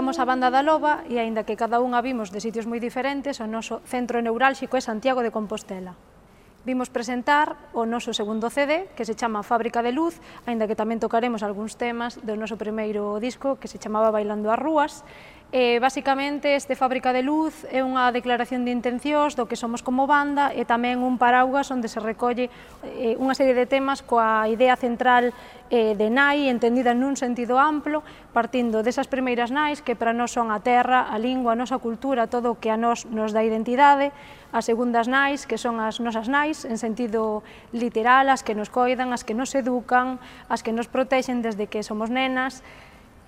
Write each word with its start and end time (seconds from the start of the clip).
Somos 0.00 0.16
a 0.16 0.24
banda 0.24 0.48
da 0.48 0.64
Loba 0.64 1.04
e, 1.12 1.20
aínda 1.20 1.44
que 1.44 1.60
cada 1.60 1.76
unha 1.76 2.00
vimos 2.00 2.32
de 2.32 2.40
sitios 2.40 2.64
moi 2.64 2.80
diferentes, 2.80 3.36
o 3.36 3.44
noso 3.44 3.84
centro 3.84 4.24
neurálxico 4.24 4.72
é 4.72 4.80
Santiago 4.80 5.20
de 5.20 5.28
Compostela. 5.28 5.92
Vimos 6.64 6.88
presentar 6.88 7.68
o 7.76 7.84
noso 7.84 8.16
segundo 8.16 8.48
CD, 8.48 8.88
que 8.96 9.04
se 9.04 9.12
chama 9.12 9.44
Fábrica 9.44 9.84
de 9.84 9.92
Luz, 9.92 10.16
aínda 10.48 10.64
que 10.64 10.72
tamén 10.72 11.04
tocaremos 11.04 11.44
algúns 11.44 11.76
temas 11.76 12.16
do 12.16 12.32
noso 12.32 12.56
primeiro 12.56 13.20
disco, 13.20 13.60
que 13.60 13.68
se 13.68 13.76
chamaba 13.76 14.08
Bailando 14.08 14.48
as 14.48 14.56
Rúas, 14.56 15.04
Eh, 15.52 15.80
basicamente, 15.80 16.54
este 16.54 16.76
Fábrica 16.76 17.12
de 17.12 17.26
Luz 17.26 17.66
é 17.74 17.82
unha 17.82 18.14
declaración 18.14 18.62
de 18.62 18.70
intencións 18.70 19.34
do 19.34 19.50
que 19.50 19.58
somos 19.58 19.82
como 19.82 20.06
banda 20.06 20.54
e 20.54 20.62
tamén 20.62 21.02
un 21.02 21.18
paraugas 21.18 21.74
onde 21.74 21.90
se 21.90 21.98
recolle 21.98 22.54
eh, 22.86 23.18
unha 23.18 23.34
serie 23.34 23.58
de 23.58 23.66
temas 23.66 23.98
coa 23.98 24.46
idea 24.46 24.78
central 24.78 25.34
eh, 25.74 25.98
de 25.98 26.06
nai 26.06 26.46
entendida 26.46 26.94
nun 26.94 27.18
sentido 27.18 27.58
amplo, 27.58 28.06
partindo 28.30 28.86
desas 28.86 29.10
primeiras 29.10 29.50
nais 29.50 29.82
que 29.82 29.98
para 29.98 30.14
nós 30.14 30.30
son 30.30 30.54
a 30.54 30.62
terra, 30.62 31.10
a 31.10 31.18
lingua, 31.18 31.58
a 31.58 31.58
nosa 31.58 31.82
cultura, 31.82 32.30
todo 32.30 32.54
o 32.54 32.58
que 32.62 32.70
a 32.70 32.78
nós 32.78 33.02
nos 33.10 33.34
dá 33.34 33.42
identidade, 33.42 34.14
as 34.54 34.70
segundas 34.70 35.10
nais 35.10 35.50
que 35.50 35.58
son 35.58 35.82
as 35.82 35.98
nosas 35.98 36.30
nais 36.30 36.62
en 36.62 36.78
sentido 36.78 37.42
literal, 37.74 38.30
as 38.30 38.46
que 38.46 38.54
nos 38.54 38.70
coidan, 38.70 39.10
as 39.10 39.26
que 39.26 39.34
nos 39.34 39.50
educan, 39.58 40.22
as 40.46 40.62
que 40.62 40.70
nos 40.70 40.86
protexen 40.86 41.42
desde 41.42 41.66
que 41.66 41.82
somos 41.82 42.06
nenas, 42.06 42.62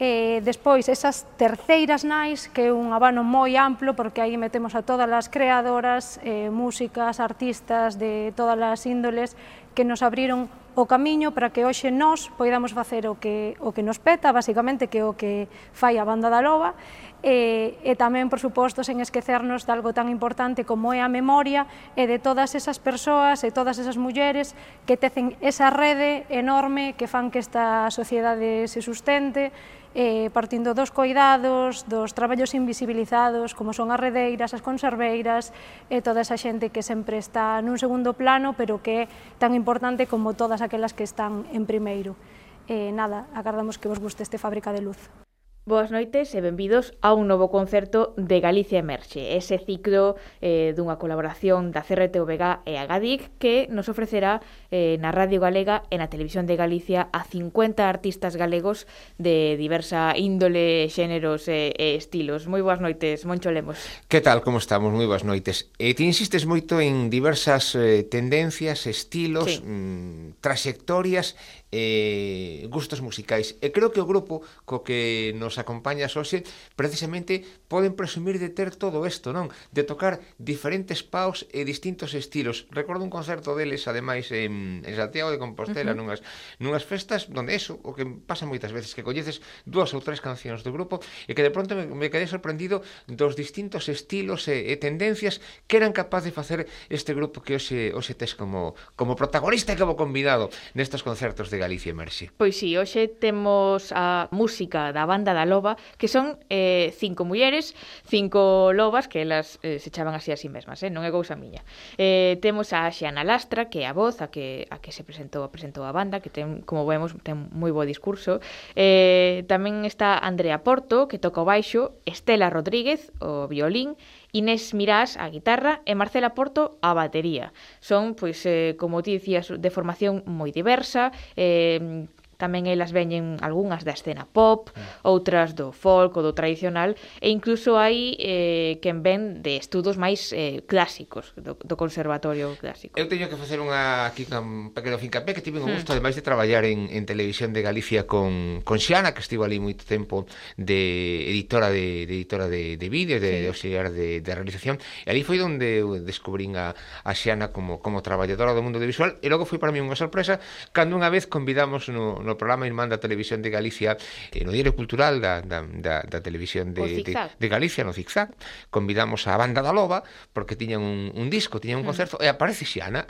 eh, 0.02 0.42
despois 0.42 0.90
esas 0.90 1.22
terceiras 1.38 2.02
nais 2.02 2.50
que 2.50 2.66
é 2.66 2.74
un 2.74 2.90
abano 2.90 3.22
moi 3.22 3.54
amplo 3.54 3.94
porque 3.94 4.18
aí 4.18 4.34
metemos 4.34 4.74
a 4.74 4.82
todas 4.82 5.06
as 5.06 5.30
creadoras, 5.30 6.18
eh, 6.26 6.50
músicas, 6.50 7.22
artistas 7.22 7.94
de 7.94 8.34
todas 8.34 8.58
as 8.58 8.82
índoles 8.82 9.38
que 9.78 9.86
nos 9.86 10.02
abriron 10.02 10.50
o 10.74 10.90
camiño 10.90 11.30
para 11.30 11.54
que 11.54 11.62
hoxe 11.62 11.94
nós 11.94 12.26
poidamos 12.34 12.74
facer 12.74 13.06
o 13.06 13.14
que, 13.14 13.54
o 13.62 13.70
que 13.70 13.86
nos 13.86 14.02
peta, 14.02 14.34
basicamente 14.34 14.90
que 14.90 14.98
é 14.98 15.06
o 15.06 15.14
que 15.14 15.46
fai 15.70 16.02
a 16.02 16.04
banda 16.04 16.26
da 16.26 16.42
loba, 16.42 16.74
e, 17.22 17.78
e 17.86 17.94
tamén, 17.94 18.26
por 18.26 18.42
suposto, 18.42 18.82
sen 18.82 18.98
esquecernos 18.98 19.62
de 19.62 19.70
algo 19.70 19.94
tan 19.94 20.10
importante 20.10 20.66
como 20.66 20.90
é 20.90 20.98
a 20.98 21.08
memoria 21.08 21.70
e 21.94 22.10
de 22.10 22.18
todas 22.18 22.58
esas 22.58 22.82
persoas 22.82 23.46
e 23.46 23.54
todas 23.54 23.78
esas 23.78 23.94
mulleres 23.94 24.58
que 24.84 24.98
tecen 24.98 25.38
esa 25.38 25.70
rede 25.70 26.26
enorme 26.28 26.98
que 26.98 27.06
fan 27.06 27.30
que 27.30 27.38
esta 27.38 27.86
sociedade 27.94 28.66
se 28.66 28.82
sustente, 28.82 29.54
eh, 29.94 30.30
partindo 30.34 30.74
dos 30.74 30.90
coidados, 30.90 31.86
dos 31.86 32.10
traballos 32.10 32.54
invisibilizados, 32.58 33.54
como 33.54 33.70
son 33.70 33.94
as 33.94 34.00
redeiras, 34.00 34.50
as 34.50 34.64
conserveiras, 34.64 35.54
e 35.92 36.02
toda 36.02 36.26
esa 36.26 36.34
xente 36.34 36.74
que 36.74 36.82
sempre 36.82 37.22
está 37.22 37.62
nun 37.62 37.78
segundo 37.78 38.18
plano, 38.18 38.58
pero 38.58 38.82
que 38.82 39.06
é 39.06 39.10
tan 39.38 39.54
importante 39.54 40.10
como 40.10 40.34
todas 40.34 40.58
aquelas 40.58 40.96
que 40.96 41.06
están 41.06 41.46
en 41.54 41.70
primeiro. 41.70 42.18
Eh, 42.66 42.90
nada, 42.90 43.30
agardamos 43.36 43.78
que 43.78 43.86
vos 43.86 44.00
guste 44.00 44.26
este 44.26 44.40
Fábrica 44.40 44.72
de 44.72 44.82
Luz. 44.82 45.21
Boas 45.64 45.94
noites 45.94 46.34
e 46.34 46.42
benvidos 46.42 46.90
a 47.06 47.14
un 47.14 47.30
novo 47.30 47.46
concerto 47.46 48.18
de 48.18 48.42
Galicia 48.42 48.82
Emerxe, 48.82 49.38
ese 49.38 49.62
ciclo 49.62 50.18
eh, 50.42 50.74
dunha 50.74 50.98
colaboración 50.98 51.70
da 51.70 51.86
CRTVG 51.86 52.66
e 52.66 52.82
a 52.82 52.90
GADIC 52.90 53.38
que 53.38 53.70
nos 53.70 53.86
ofrecerá 53.86 54.42
eh, 54.74 54.98
na 54.98 55.14
Radio 55.14 55.38
Galega 55.38 55.86
e 55.86 56.02
na 56.02 56.10
Televisión 56.10 56.50
de 56.50 56.58
Galicia 56.58 57.06
a 57.14 57.22
50 57.22 57.78
artistas 57.86 58.34
galegos 58.34 58.90
de 59.22 59.54
diversa 59.54 60.18
índole, 60.18 60.90
xéneros 60.90 61.46
e, 61.46 61.70
e 61.78 61.94
estilos. 61.94 62.50
Moi 62.50 62.58
boas 62.58 62.82
noites, 62.82 63.22
Moncho 63.22 63.54
Lemos. 63.54 63.78
Que 64.10 64.18
tal, 64.18 64.42
como 64.42 64.58
estamos? 64.58 64.90
Moi 64.90 65.06
boas 65.06 65.22
noites. 65.22 65.70
E 65.78 65.94
ti 65.94 66.10
insistes 66.10 66.42
moito 66.42 66.82
en 66.82 67.06
diversas 67.06 67.78
eh, 67.78 68.02
tendencias, 68.02 68.90
estilos, 68.90 69.46
sí. 69.46 69.62
mm, 69.62 70.42
trayectorias 70.42 71.38
eh, 71.72 72.68
gustos 72.68 73.00
musicais. 73.00 73.56
E 73.64 73.72
creo 73.72 73.90
que 73.90 73.98
o 73.98 74.06
grupo 74.06 74.44
co 74.68 74.84
que 74.84 75.32
nos 75.40 75.56
acompañas 75.56 76.14
hoxe 76.20 76.44
precisamente 76.76 77.42
poden 77.66 77.96
presumir 77.96 78.36
de 78.36 78.52
ter 78.52 78.76
todo 78.76 79.08
isto, 79.08 79.32
non? 79.32 79.48
De 79.72 79.82
tocar 79.82 80.20
diferentes 80.36 81.00
paus 81.00 81.48
e 81.50 81.64
distintos 81.64 82.12
estilos. 82.12 82.68
Recordo 82.68 83.02
un 83.02 83.10
concerto 83.10 83.56
deles, 83.56 83.88
ademais, 83.88 84.28
en, 84.30 84.84
en 84.84 84.94
Santiago 84.94 85.32
de 85.32 85.40
Compostela, 85.40 85.92
uh 85.92 85.96
-huh. 85.96 86.00
nunhas, 86.04 86.20
nunhas 86.60 86.84
festas 86.84 87.32
donde 87.32 87.56
eso, 87.56 87.80
o 87.80 87.96
que 87.96 88.04
pasa 88.04 88.44
moitas 88.44 88.70
veces, 88.70 88.92
que 88.92 89.02
coñeces 89.02 89.40
dúas 89.64 89.96
ou 89.96 90.04
tres 90.04 90.20
cancións 90.20 90.60
do 90.60 90.70
grupo 90.70 91.00
e 91.24 91.32
que 91.32 91.40
de 91.40 91.50
pronto 91.50 91.72
me, 91.72 91.88
me 91.88 92.12
quedei 92.12 92.28
sorprendido 92.28 92.84
dos 93.08 93.32
distintos 93.32 93.88
estilos 93.88 94.44
e, 94.52 94.68
e 94.68 94.76
tendencias 94.76 95.40
que 95.64 95.80
eran 95.80 95.96
capaz 95.96 96.28
de 96.28 96.36
facer 96.36 96.68
este 96.92 97.16
grupo 97.16 97.40
que 97.40 97.56
hoxe, 97.56 97.96
hoxe 97.96 98.12
tes 98.12 98.36
como, 98.36 98.76
como 98.92 99.16
protagonista 99.16 99.72
e 99.72 99.80
como 99.80 99.96
convidado 99.96 100.52
nestes 100.76 101.00
concertos 101.00 101.48
de 101.48 101.61
Galicia 101.62 101.94
emerxe. 101.94 102.34
Pois 102.34 102.58
si, 102.58 102.74
sí, 102.74 102.76
hoxe 102.76 103.06
temos 103.06 103.94
a 103.94 104.26
música 104.34 104.90
da 104.90 105.06
banda 105.06 105.30
da 105.30 105.46
loba, 105.46 105.78
que 105.96 106.10
son 106.10 106.42
eh, 106.50 106.90
cinco 106.98 107.22
mulleres, 107.22 107.78
cinco 108.04 108.74
lobas, 108.74 109.06
que 109.06 109.22
elas 109.22 109.62
eh, 109.62 109.78
se 109.78 109.94
chaman 109.94 110.18
así 110.18 110.34
a 110.34 110.36
sí 110.36 110.50
mesmas, 110.50 110.82
eh? 110.82 110.90
non 110.90 111.06
é 111.06 111.10
cousa 111.14 111.38
miña. 111.38 111.62
Eh, 111.96 112.42
temos 112.42 112.74
a 112.74 112.90
Xiana 112.90 113.22
Lastra, 113.22 113.70
que 113.70 113.84
é 113.84 113.86
a 113.86 113.94
voz 113.94 114.18
a 114.18 114.34
que, 114.34 114.66
a 114.74 114.82
que 114.82 114.90
se 114.90 115.06
presentou, 115.06 115.46
presentou 115.54 115.86
a 115.86 115.94
banda, 115.94 116.18
que 116.18 116.28
ten, 116.28 116.66
como 116.66 116.82
vemos, 116.82 117.14
ten 117.22 117.46
moi 117.54 117.70
bo 117.70 117.86
discurso. 117.86 118.42
Eh, 118.74 119.46
tamén 119.46 119.86
está 119.86 120.18
Andrea 120.18 120.66
Porto, 120.66 121.06
que 121.06 121.22
toca 121.22 121.40
o 121.40 121.46
baixo, 121.46 121.94
Estela 122.02 122.50
Rodríguez, 122.50 123.14
o 123.22 123.46
violín, 123.46 123.94
Inés 124.32 124.72
Mirás 124.78 125.20
á 125.20 125.28
guitarra 125.28 125.84
e 125.84 125.92
Marcela 126.00 126.32
Porto 126.36 126.62
á 126.80 126.90
batería. 126.96 127.52
Son, 127.88 128.16
pois, 128.16 128.40
eh, 128.48 128.74
como 128.80 129.04
ti 129.04 129.12
dicías, 129.20 129.46
de 129.52 129.70
formación 129.76 130.24
moi 130.24 130.50
diversa, 130.50 131.12
eh, 131.36 132.08
Tamén 132.42 132.66
elas 132.66 132.90
veñen 132.90 133.38
algunhas 133.38 133.86
da 133.86 133.94
escena 133.94 134.26
pop, 134.26 134.74
mm. 134.74 135.06
outras 135.06 135.54
do 135.54 135.70
folk 135.70 136.18
ou 136.18 136.26
do 136.26 136.34
tradicional, 136.34 136.98
e 137.22 137.30
incluso 137.30 137.78
hai 137.78 138.18
eh, 138.18 138.82
quen 138.82 139.06
ven 139.06 139.46
de 139.46 139.54
estudos 139.54 139.94
máis 139.94 140.34
eh, 140.34 140.66
clásicos, 140.66 141.30
do, 141.38 141.54
do 141.54 141.78
conservatorio 141.78 142.58
clásico. 142.58 142.98
Eu 142.98 143.06
teño 143.06 143.30
que 143.30 143.38
facer 143.38 143.62
unha 143.62 144.10
aquí 144.10 144.26
un 144.34 144.74
pequeno 144.74 144.98
fincapé 144.98 145.38
que 145.38 145.44
tive 145.44 145.62
un 145.62 145.70
mm. 145.70 145.74
gusto, 145.78 145.94
hmm. 145.94 146.02
ademais 146.02 146.18
de 146.18 146.26
traballar 146.26 146.66
en, 146.66 146.90
en 146.90 147.06
televisión 147.06 147.54
de 147.54 147.62
Galicia 147.62 148.10
con, 148.10 148.58
con 148.66 148.82
Xiana, 148.82 149.14
que 149.14 149.22
estivo 149.22 149.46
ali 149.46 149.62
moito 149.62 149.86
tempo 149.86 150.26
de 150.58 151.30
editora 151.30 151.70
de, 151.70 152.10
de 152.10 152.14
editora 152.18 152.50
de, 152.50 152.74
de 152.74 152.88
vídeos, 152.90 153.22
de, 153.22 153.30
sí. 153.30 153.38
de 153.38 153.46
auxiliar 153.46 153.86
de, 153.94 154.18
de 154.18 154.32
realización, 154.34 154.82
e 155.06 155.14
ali 155.14 155.22
foi 155.22 155.38
onde 155.38 155.86
descubrín 156.02 156.58
a, 156.58 156.74
a 156.74 157.12
Xiana 157.14 157.54
como, 157.54 157.78
como 157.78 158.02
traballadora 158.02 158.50
do 158.50 158.66
mundo 158.66 158.82
audiovisual, 158.82 159.22
e 159.22 159.30
logo 159.30 159.46
foi 159.46 159.62
para 159.62 159.70
mí 159.70 159.78
unha 159.78 159.94
sorpresa 159.94 160.42
cando 160.74 160.98
unha 160.98 161.06
vez 161.06 161.30
convidamos 161.30 161.86
no, 161.92 162.18
no 162.18 162.31
no 162.32 162.40
programa 162.40 162.64
Irmán 162.64 162.88
da 162.88 162.96
Televisión 162.96 163.44
de 163.44 163.52
Galicia 163.52 164.00
eh, 164.32 164.44
no 164.44 164.52
Diario 164.52 164.72
Cultural 164.72 165.20
da, 165.20 165.44
da, 165.44 165.60
da, 165.60 166.00
da 166.02 166.18
Televisión 166.24 166.72
de, 166.72 167.04
de, 167.04 167.12
de 167.12 167.46
Galicia, 167.48 167.84
no 167.84 167.92
Zigzag, 167.92 168.32
convidamos 168.72 169.28
a 169.28 169.36
banda 169.36 169.60
da 169.60 169.72
Loba, 169.72 170.02
porque 170.32 170.56
tiñan 170.56 170.80
un, 170.80 171.12
un 171.12 171.28
disco, 171.28 171.60
tiñan 171.60 171.84
un 171.84 171.86
concerto, 171.86 172.16
mm. 172.16 172.24
e 172.24 172.26
aparece 172.32 172.64
Xiana. 172.64 173.04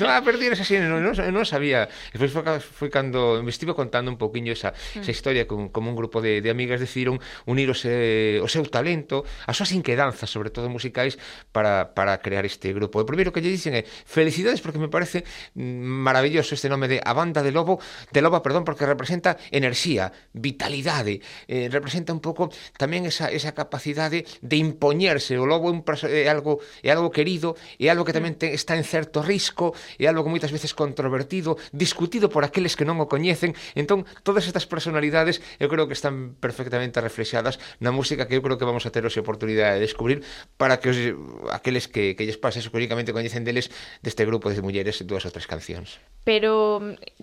non 0.00 0.08
a 0.08 0.24
perder 0.24 0.56
esa 0.56 0.64
xena, 0.64 0.88
non, 0.88 1.04
non, 1.04 1.12
non 1.12 1.44
sabía. 1.44 1.90
E 2.12 2.16
foi, 2.16 2.30
foi, 2.30 2.88
cando 2.88 3.42
me 3.44 3.50
estive 3.52 3.76
contando 3.76 4.08
un 4.08 4.16
poquinho 4.16 4.54
esa, 4.54 4.72
mm. 4.72 5.04
esa 5.04 5.12
historia 5.12 5.44
con, 5.44 5.68
como 5.68 5.90
un 5.90 5.96
grupo 5.98 6.22
de, 6.22 6.40
de 6.40 6.48
amigas 6.48 6.80
decidiron 6.80 7.20
unir 7.44 7.68
o, 7.68 7.76
se, 7.76 8.40
o 8.40 8.48
seu 8.48 8.64
talento, 8.70 9.26
as 9.44 9.58
súas 9.58 9.74
inquedanzas, 9.74 10.30
sobre 10.30 10.48
todo 10.48 10.70
musicais, 10.70 11.18
para, 11.52 11.92
para 11.92 12.22
crear 12.22 12.46
este 12.46 12.72
grupo. 12.72 13.02
O 13.02 13.08
primeiro 13.08 13.34
que 13.34 13.42
lle 13.42 13.50
dicen 13.50 13.74
é 13.74 13.82
felicidades 13.84 14.62
porque 14.62 14.78
me 14.78 14.88
parece 14.88 15.26
mm, 15.54 16.04
maravilloso 16.06 16.54
este 16.54 16.70
nome 16.70 16.86
de 16.86 17.02
A 17.02 17.12
Banda 17.12 17.42
de 17.42 17.50
Lobo, 17.50 17.80
de 18.12 18.20
Loba 18.22 18.43
perdón, 18.44 18.68
porque 18.68 18.84
representa 18.84 19.40
enerxía, 19.48 20.12
vitalidade, 20.36 21.24
eh, 21.48 21.72
representa 21.72 22.12
un 22.12 22.20
pouco 22.20 22.52
tamén 22.76 23.08
esa, 23.08 23.32
esa 23.32 23.56
capacidade 23.56 24.28
de 24.44 24.56
impoñerse. 24.60 25.40
O 25.40 25.48
lobo 25.48 25.72
é, 25.72 25.72
un, 25.72 25.80
é, 26.12 26.28
algo, 26.28 26.60
é 26.84 26.92
algo 26.92 27.08
querido, 27.08 27.56
é 27.80 27.88
algo 27.88 28.04
que 28.04 28.12
mm. 28.12 28.20
tamén 28.20 28.34
ten, 28.36 28.50
está 28.52 28.76
en 28.76 28.84
certo 28.84 29.24
risco, 29.24 29.72
é 29.96 30.04
algo 30.04 30.20
que 30.20 30.32
moitas 30.36 30.52
veces 30.52 30.76
controvertido, 30.76 31.56
discutido 31.72 32.28
por 32.28 32.44
aqueles 32.44 32.76
que 32.76 32.84
non 32.84 33.00
o 33.00 33.08
coñecen. 33.08 33.56
Entón, 33.72 34.04
todas 34.20 34.44
estas 34.44 34.68
personalidades 34.68 35.40
eu 35.56 35.72
creo 35.72 35.88
que 35.88 35.96
están 35.96 36.36
perfectamente 36.36 37.00
reflexadas 37.00 37.56
na 37.80 37.88
música 37.88 38.28
que 38.28 38.36
eu 38.36 38.44
creo 38.44 38.60
que 38.60 38.68
vamos 38.68 38.84
a 38.84 38.92
ter 38.92 39.00
hoxe 39.00 39.24
oportunidade 39.24 39.80
de 39.80 39.88
descubrir 39.88 40.20
para 40.60 40.76
que 40.82 40.92
os, 40.92 40.98
aqueles 41.48 41.88
que, 41.88 42.12
que 42.12 42.28
lles 42.28 42.36
pase 42.36 42.60
eso, 42.60 42.68
que 42.68 42.76
únicamente 42.76 43.16
coñecen 43.16 43.46
deles 43.46 43.72
deste 44.04 44.28
grupo 44.28 44.52
de 44.52 44.60
mulleres 44.60 45.00
dúas 45.08 45.24
ou 45.24 45.32
tres 45.32 45.48
cancións. 45.48 46.02
Pero 46.28 46.80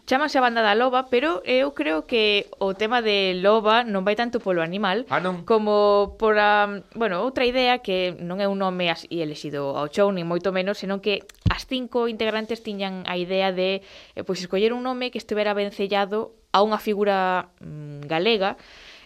chamase 0.07 0.39
a 0.39 0.45
banda 0.45 0.65
da 0.65 0.73
loba 0.73 1.10
pero 1.11 1.43
eu 1.43 1.75
creo 1.75 2.07
que 2.07 2.47
o 2.55 2.71
tema 2.71 3.03
de 3.03 3.35
loba 3.35 3.83
non 3.83 4.07
vai 4.07 4.15
tanto 4.15 4.39
polo 4.39 4.63
animal 4.63 5.03
ah, 5.11 5.19
non. 5.19 5.43
como 5.43 6.15
por 6.15 6.39
a, 6.39 6.87
bueno, 6.95 7.19
outra 7.19 7.43
idea 7.43 7.83
que 7.83 8.15
non 8.23 8.39
é 8.39 8.47
un 8.47 8.63
nome 8.63 8.87
así 8.87 9.11
elexido 9.19 9.75
ao 9.75 9.91
show, 9.91 10.07
nin 10.15 10.23
moito 10.23 10.55
menos, 10.55 10.79
senón 10.79 11.03
que 11.03 11.27
as 11.51 11.67
cinco 11.67 12.07
integrantes 12.07 12.63
tiñan 12.63 13.03
a 13.11 13.19
idea 13.19 13.51
de 13.51 13.83
eh, 14.15 14.23
pois 14.23 14.39
escoller 14.39 14.71
un 14.71 14.87
nome 14.87 15.11
que 15.11 15.19
estuvera 15.19 15.51
vencellado 15.51 16.31
a 16.55 16.63
unha 16.63 16.79
figura 16.79 17.51
mm, 17.59 18.07
galega, 18.07 18.55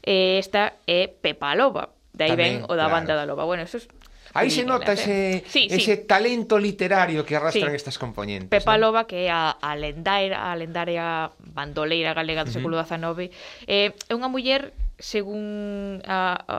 e 0.05 0.37
esta 0.37 0.77
é 0.85 1.09
Pepa 1.09 1.57
Loba. 1.57 1.97
De 2.13 2.29
aí 2.29 2.37
ven 2.37 2.63
o 2.69 2.77
da 2.77 2.87
claro. 2.87 2.93
banda 2.95 3.13
da 3.17 3.25
loba. 3.27 3.43
Bueno, 3.43 3.67
eso 3.67 3.75
es 3.75 3.89
Aí 4.35 4.51
se 4.51 4.67
nota 4.67 4.91
ese, 4.91 5.47
sí, 5.47 5.71
ese 5.71 5.95
sí. 5.95 6.03
talento 6.03 6.59
literario 6.59 7.23
que 7.23 7.39
arrastran 7.39 7.71
sí. 7.71 7.75
estas 7.79 7.97
componentes. 7.97 8.51
Pepa 8.51 8.75
¿no? 8.75 8.91
Loba, 8.91 9.07
que 9.07 9.25
é 9.25 9.31
a, 9.31 9.55
a 9.55 9.79
lendaira, 9.79 10.51
a 10.51 10.55
lendaria 10.59 11.31
bandoleira 11.39 12.11
galega 12.11 12.43
do 12.43 12.51
século 12.51 12.75
XIX, 12.75 12.99
uh 12.99 13.15
-huh. 13.15 13.31
eh, 13.65 13.95
é 13.95 14.13
unha 14.13 14.27
muller 14.27 14.75
según 14.99 16.03
a, 16.03 16.35
a, 16.51 16.57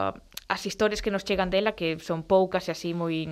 as 0.48 0.62
historias 0.64 1.04
que 1.04 1.12
nos 1.12 1.28
chegan 1.28 1.52
dela, 1.52 1.76
que 1.76 2.00
son 2.00 2.24
poucas 2.24 2.64
e 2.68 2.72
así 2.72 2.96
moi 2.96 3.28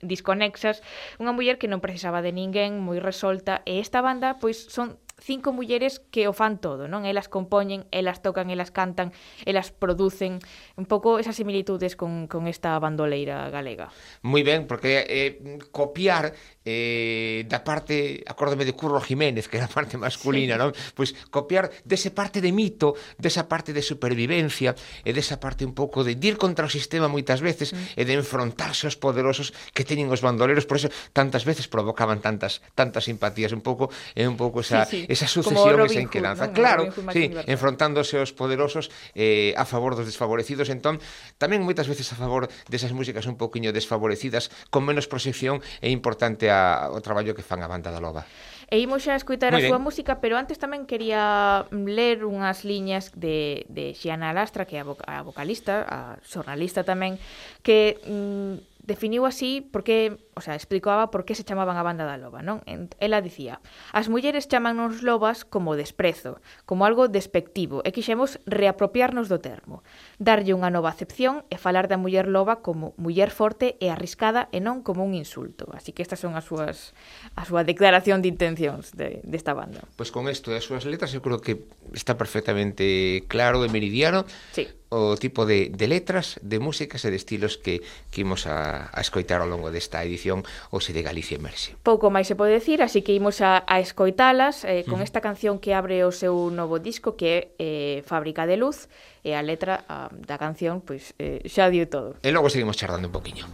desconexas, 0.00 0.80
unha 1.20 1.36
muller 1.36 1.60
que 1.60 1.68
non 1.68 1.84
precisaba 1.84 2.24
de 2.24 2.32
ninguén, 2.32 2.80
moi 2.80 2.96
resolta, 2.96 3.60
e 3.68 3.76
esta 3.76 4.00
banda 4.00 4.40
pois 4.40 4.56
son 4.72 4.98
cinco 5.22 5.54
mulleres 5.54 6.02
que 6.10 6.26
o 6.26 6.34
fan 6.34 6.58
todo, 6.58 6.90
non? 6.90 7.06
Elas 7.06 7.30
compoñen, 7.30 7.86
elas 7.94 8.20
tocan, 8.20 8.50
elas 8.50 8.74
cantan, 8.74 9.14
elas 9.46 9.70
producen, 9.70 10.42
un 10.74 10.84
pouco 10.90 11.22
esas 11.22 11.38
similitudes 11.38 11.94
con, 11.94 12.26
con 12.26 12.50
esta 12.50 12.74
bandoleira 12.82 13.46
galega. 13.54 13.94
Moi 14.26 14.42
ben, 14.42 14.66
porque 14.66 15.06
eh, 15.06 15.62
copiar 15.70 16.34
eh, 16.64 17.44
da 17.50 17.66
parte, 17.66 18.22
acórdame 18.26 18.64
de 18.64 18.74
Curro 18.74 19.00
Jiménez, 19.02 19.50
que 19.50 19.58
era 19.58 19.66
a 19.66 19.72
parte 19.72 19.98
masculina, 19.98 20.54
sí. 20.54 20.60
non? 20.62 20.70
Pois 20.94 21.14
copiar 21.30 21.70
dese 21.82 22.14
parte 22.14 22.38
de 22.38 22.54
mito, 22.54 22.94
desa 23.18 23.50
parte 23.50 23.74
de 23.74 23.82
supervivencia 23.82 24.74
e 25.02 25.10
desa 25.10 25.42
parte 25.42 25.66
un 25.66 25.74
pouco 25.74 26.06
de 26.06 26.14
dir 26.14 26.38
contra 26.38 26.66
o 26.66 26.70
sistema 26.70 27.10
moitas 27.10 27.42
veces 27.42 27.74
mm. 27.74 27.98
e 27.98 28.02
de 28.06 28.14
enfrontarse 28.14 28.86
aos 28.86 28.94
poderosos 28.94 29.50
que 29.74 29.82
teñen 29.82 30.06
os 30.14 30.22
bandoleros, 30.22 30.64
por 30.70 30.78
eso 30.78 30.88
tantas 31.10 31.42
veces 31.42 31.66
provocaban 31.66 32.22
tantas 32.22 32.62
tantas 32.78 33.10
simpatías, 33.10 33.50
un 33.50 33.64
pouco 33.64 33.90
é 34.14 34.22
un 34.30 34.38
pouco 34.38 34.62
esa 34.62 34.86
sí, 34.86 35.02
sí. 35.02 35.10
esa 35.10 35.26
sucesión, 35.26 35.82
esa 35.82 35.98
inquedanza. 35.98 36.46
No, 36.46 36.54
claro, 36.54 36.82
Hood, 36.94 37.10
sí, 37.10 37.34
enfrontándose 37.50 38.22
aos 38.22 38.30
poderosos 38.30 38.94
eh, 39.18 39.50
a 39.58 39.66
favor 39.66 39.98
dos 39.98 40.06
desfavorecidos, 40.06 40.70
entón 40.70 41.02
tamén 41.42 41.66
moitas 41.66 41.90
veces 41.90 42.06
a 42.14 42.16
favor 42.16 42.46
desas 42.70 42.94
músicas 42.94 43.26
un 43.26 43.34
pouquiño 43.34 43.74
desfavorecidas 43.74 44.54
con 44.70 44.86
menos 44.86 45.10
proxección 45.10 45.58
e 45.82 45.90
importante 45.90 46.51
a, 46.52 46.92
o 46.92 47.00
traballo 47.00 47.32
que 47.32 47.42
fan 47.42 47.64
a 47.64 47.68
banda 47.68 47.88
da 47.88 47.98
loba. 47.98 48.28
E 48.72 48.80
imos 48.80 49.04
xa 49.04 49.16
escoitar 49.16 49.52
Muy 49.52 49.64
a 49.64 49.68
súa 49.68 49.80
música, 49.80 50.20
pero 50.24 50.40
antes 50.40 50.56
tamén 50.56 50.88
quería 50.88 51.68
mm, 51.68 51.88
ler 51.92 52.24
unhas 52.24 52.64
liñas 52.64 53.12
de, 53.12 53.68
de 53.68 53.92
Xiana 53.92 54.32
Lastra, 54.32 54.64
que 54.64 54.80
é 54.80 54.84
a, 54.84 54.88
a 54.88 55.20
vocalista, 55.20 55.84
a 55.84 55.98
xornalista 56.24 56.80
tamén, 56.80 57.20
que 57.60 58.00
mm, 58.04 58.82
definiu 58.82 59.24
así 59.28 59.60
porque 59.60 60.16
o 60.34 60.40
sea, 60.40 60.54
explicaba 60.54 61.10
por 61.10 61.24
que 61.24 61.34
se 61.34 61.44
chamaban 61.44 61.76
a 61.76 61.84
banda 61.84 62.08
da 62.08 62.16
loba, 62.16 62.40
non? 62.40 62.64
Ela 62.98 63.20
dicía, 63.20 63.60
as 63.92 64.08
mulleres 64.08 64.48
chamannos 64.48 65.04
lobas 65.04 65.44
como 65.44 65.76
desprezo, 65.76 66.40
como 66.64 66.88
algo 66.88 67.12
despectivo, 67.12 67.84
e 67.84 67.92
quixemos 67.92 68.40
reapropiarnos 68.48 69.28
do 69.28 69.44
termo, 69.44 69.84
darlle 70.16 70.56
unha 70.56 70.72
nova 70.72 70.88
acepción 70.88 71.44
e 71.52 71.60
falar 71.60 71.84
da 71.84 72.00
muller 72.00 72.24
loba 72.24 72.64
como 72.64 72.96
muller 72.96 73.28
forte 73.28 73.76
e 73.76 73.92
arriscada 73.92 74.48
e 74.56 74.64
non 74.64 74.80
como 74.80 75.04
un 75.04 75.12
insulto. 75.12 75.68
Así 75.76 75.92
que 75.92 76.00
estas 76.00 76.24
son 76.24 76.32
as 76.32 76.48
súas 76.48 76.96
a 77.36 77.44
súa 77.44 77.60
declaración 77.68 78.24
de 78.24 78.32
intencións 78.32 78.96
de, 78.96 79.20
desta 79.28 79.52
de 79.52 79.58
banda. 79.60 79.80
Pois 80.00 80.08
pues 80.08 80.10
con 80.16 80.32
isto 80.32 80.48
e 80.48 80.56
as 80.56 80.64
súas 80.64 80.88
letras 80.88 81.12
eu 81.12 81.20
creo 81.20 81.44
que 81.44 81.68
está 81.92 82.16
perfectamente 82.16 83.28
claro 83.28 83.64
e 83.64 83.68
meridiano. 83.68 84.24
Sí 84.56 84.64
o 84.92 85.16
tipo 85.16 85.46
de, 85.46 85.72
de 85.72 85.88
letras, 85.88 86.36
de 86.44 86.60
músicas 86.60 87.00
e 87.06 87.10
de 87.10 87.16
estilos 87.16 87.56
que, 87.56 87.80
que 88.12 88.28
imos 88.28 88.44
a, 88.44 88.92
a 88.92 89.00
escoitar 89.00 89.40
ao 89.40 89.48
longo 89.48 89.72
desta 89.72 90.04
edición 90.04 90.21
edición 90.22 90.42
de 90.72 91.02
Galicia 91.02 91.36
Emerxe. 91.36 91.74
Pouco 91.82 92.10
máis 92.10 92.30
se 92.30 92.38
pode 92.38 92.54
decir, 92.54 92.82
así 92.82 93.02
que 93.02 93.12
imos 93.14 93.42
a, 93.42 93.66
a 93.66 93.82
escoitalas 93.82 94.64
eh, 94.64 94.84
con 94.86 95.00
mm. 95.00 95.06
esta 95.06 95.20
canción 95.20 95.58
que 95.58 95.74
abre 95.74 96.06
o 96.06 96.12
seu 96.14 96.50
novo 96.54 96.78
disco 96.78 97.18
que 97.18 97.26
é 97.26 97.38
eh, 97.58 97.98
Fábrica 98.06 98.46
de 98.46 98.56
Luz 98.56 98.86
e 99.26 99.34
a 99.34 99.42
letra 99.42 99.82
a, 99.90 100.08
da 100.14 100.38
canción 100.38 100.80
pois 100.80 101.14
eh, 101.18 101.42
xa 101.50 101.66
dio 101.68 101.90
todo. 101.90 102.16
E 102.22 102.30
logo 102.30 102.46
seguimos 102.46 102.78
charlando 102.78 103.10
un 103.10 103.14
poquinho. 103.14 103.46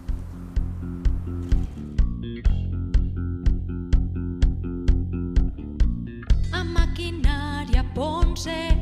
A 6.53 6.63
maquinaria 6.65 7.85
ponse 7.97 8.78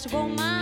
glass 0.00 0.06
of 0.06 0.14
old 0.14 0.36
my. 0.36 0.59